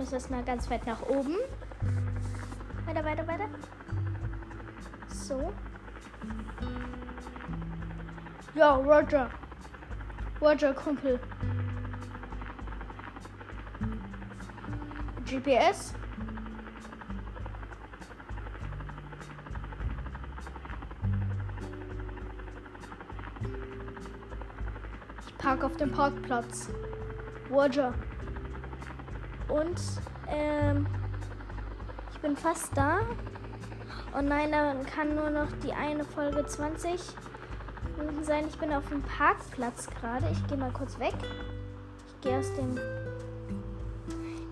Muss 0.00 0.14
erstmal 0.14 0.42
ganz 0.42 0.70
weit 0.70 0.86
nach 0.86 1.02
oben. 1.02 1.36
Weiter, 2.86 3.04
weiter, 3.04 3.28
weiter. 3.28 3.44
So. 5.08 5.52
Ja, 8.54 8.76
Roger. 8.76 9.28
Roger, 10.40 10.72
Kumpel. 10.72 11.20
GPS. 15.26 15.92
Ich 25.26 25.36
park 25.36 25.62
auf 25.62 25.76
dem 25.76 25.92
Parkplatz. 25.92 26.70
Roger. 27.50 27.92
Und 29.50 29.80
ähm, 30.28 30.86
ich 32.12 32.20
bin 32.20 32.36
fast 32.36 32.76
da. 32.76 33.00
Und 34.16 34.26
nein, 34.26 34.50
dann 34.52 34.84
kann 34.86 35.14
nur 35.14 35.30
noch 35.30 35.48
die 35.62 35.72
eine 35.72 36.04
Folge 36.04 36.44
20 36.44 37.00
Minuten 37.96 38.24
sein. 38.24 38.46
Ich 38.48 38.58
bin 38.58 38.72
auf 38.72 38.88
dem 38.88 39.02
Parkplatz 39.02 39.88
gerade. 39.88 40.28
Ich 40.32 40.46
gehe 40.46 40.56
mal 40.56 40.72
kurz 40.72 40.98
weg. 40.98 41.14
Ich 42.08 42.20
gehe 42.20 42.38
aus 42.38 42.54
dem. 42.54 42.78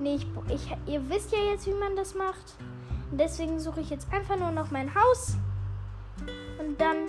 Nee, 0.00 0.16
ich, 0.16 0.26
ich, 0.48 0.76
ihr 0.86 1.08
wisst 1.08 1.32
ja 1.32 1.38
jetzt, 1.50 1.66
wie 1.66 1.74
man 1.74 1.96
das 1.96 2.14
macht. 2.14 2.54
Und 3.10 3.18
deswegen 3.18 3.58
suche 3.58 3.80
ich 3.80 3.90
jetzt 3.90 4.12
einfach 4.12 4.36
nur 4.36 4.50
noch 4.50 4.70
mein 4.70 4.94
Haus. 4.94 5.36
Und 6.58 6.80
dann 6.80 7.06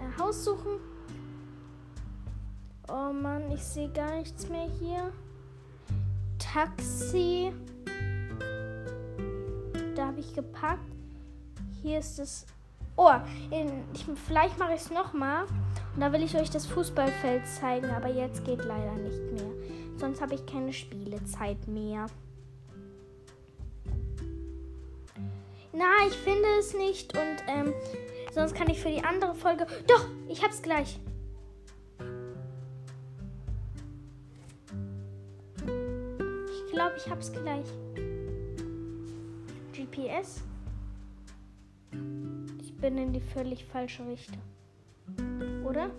ein 0.00 0.18
Haus 0.18 0.44
suchen. 0.44 0.80
Oh 2.88 3.12
Mann, 3.12 3.50
ich 3.52 3.62
sehe 3.62 3.90
gar 3.90 4.16
nichts 4.16 4.48
mehr 4.48 4.66
hier. 4.80 5.12
Taxi. 6.52 7.52
Da 9.94 10.06
habe 10.06 10.20
ich 10.20 10.34
gepackt. 10.34 10.80
Hier 11.82 11.98
ist 11.98 12.18
es. 12.18 12.46
Oh, 12.96 13.12
in, 13.50 13.84
ich, 13.92 14.06
vielleicht 14.26 14.58
mache 14.58 14.74
ich 14.74 14.80
es 14.80 14.90
nochmal. 14.90 15.44
Und 15.94 16.00
da 16.00 16.12
will 16.12 16.22
ich 16.22 16.36
euch 16.36 16.50
das 16.50 16.66
Fußballfeld 16.66 17.46
zeigen. 17.46 17.90
Aber 17.90 18.08
jetzt 18.08 18.44
geht 18.44 18.64
leider 18.64 18.94
nicht 18.94 19.32
mehr. 19.32 19.52
Sonst 19.96 20.20
habe 20.20 20.34
ich 20.34 20.46
keine 20.46 20.72
Spielezeit 20.72 21.68
mehr. 21.68 22.06
Na, 25.72 25.90
ich 26.08 26.14
finde 26.16 26.48
es 26.58 26.74
nicht. 26.74 27.16
Und 27.16 27.36
ähm, 27.46 27.74
sonst 28.32 28.54
kann 28.54 28.70
ich 28.70 28.80
für 28.80 28.90
die 28.90 29.04
andere 29.04 29.34
Folge. 29.34 29.66
Doch, 29.86 30.06
ich 30.28 30.42
hab's 30.42 30.62
gleich. 30.62 30.98
Glaube, 36.78 36.94
ich 36.96 37.10
hab's 37.10 37.32
gleich. 37.32 37.66
GPS. 39.72 40.42
Ich 42.62 42.72
bin 42.76 42.96
in 42.96 43.12
die 43.12 43.20
völlig 43.20 43.64
falsche 43.64 44.06
Richtung. 44.06 44.40
Oder? 45.64 45.90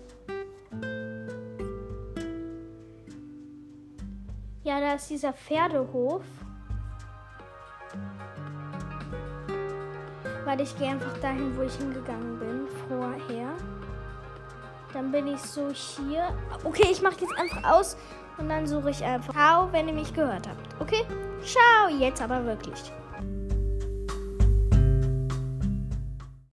Ja, 4.64 4.80
da 4.80 4.94
ist 4.94 5.10
dieser 5.10 5.34
Pferdehof. 5.34 6.24
Weil 10.46 10.62
ich 10.62 10.78
gehe 10.78 10.88
einfach 10.88 11.18
dahin, 11.18 11.54
wo 11.58 11.62
ich 11.62 11.74
hingegangen 11.74 12.38
bin 12.38 12.66
vorher. 12.88 13.52
Dann 14.94 15.12
bin 15.12 15.26
ich 15.26 15.40
so 15.42 15.68
hier. 15.68 16.34
Okay, 16.64 16.88
ich 16.90 17.02
mache 17.02 17.20
jetzt 17.20 17.38
einfach 17.38 17.70
aus 17.70 17.98
und 18.40 18.48
dann 18.48 18.66
suche 18.66 18.90
ich 18.90 19.04
einfach 19.04 19.34
Ciao, 19.34 19.68
wenn 19.72 19.88
ihr 19.88 19.94
mich 19.94 20.12
gehört 20.14 20.48
habt. 20.48 20.80
Okay? 20.80 21.04
Ciao, 21.42 21.88
jetzt 21.98 22.20
aber 22.22 22.44
wirklich. 22.44 22.92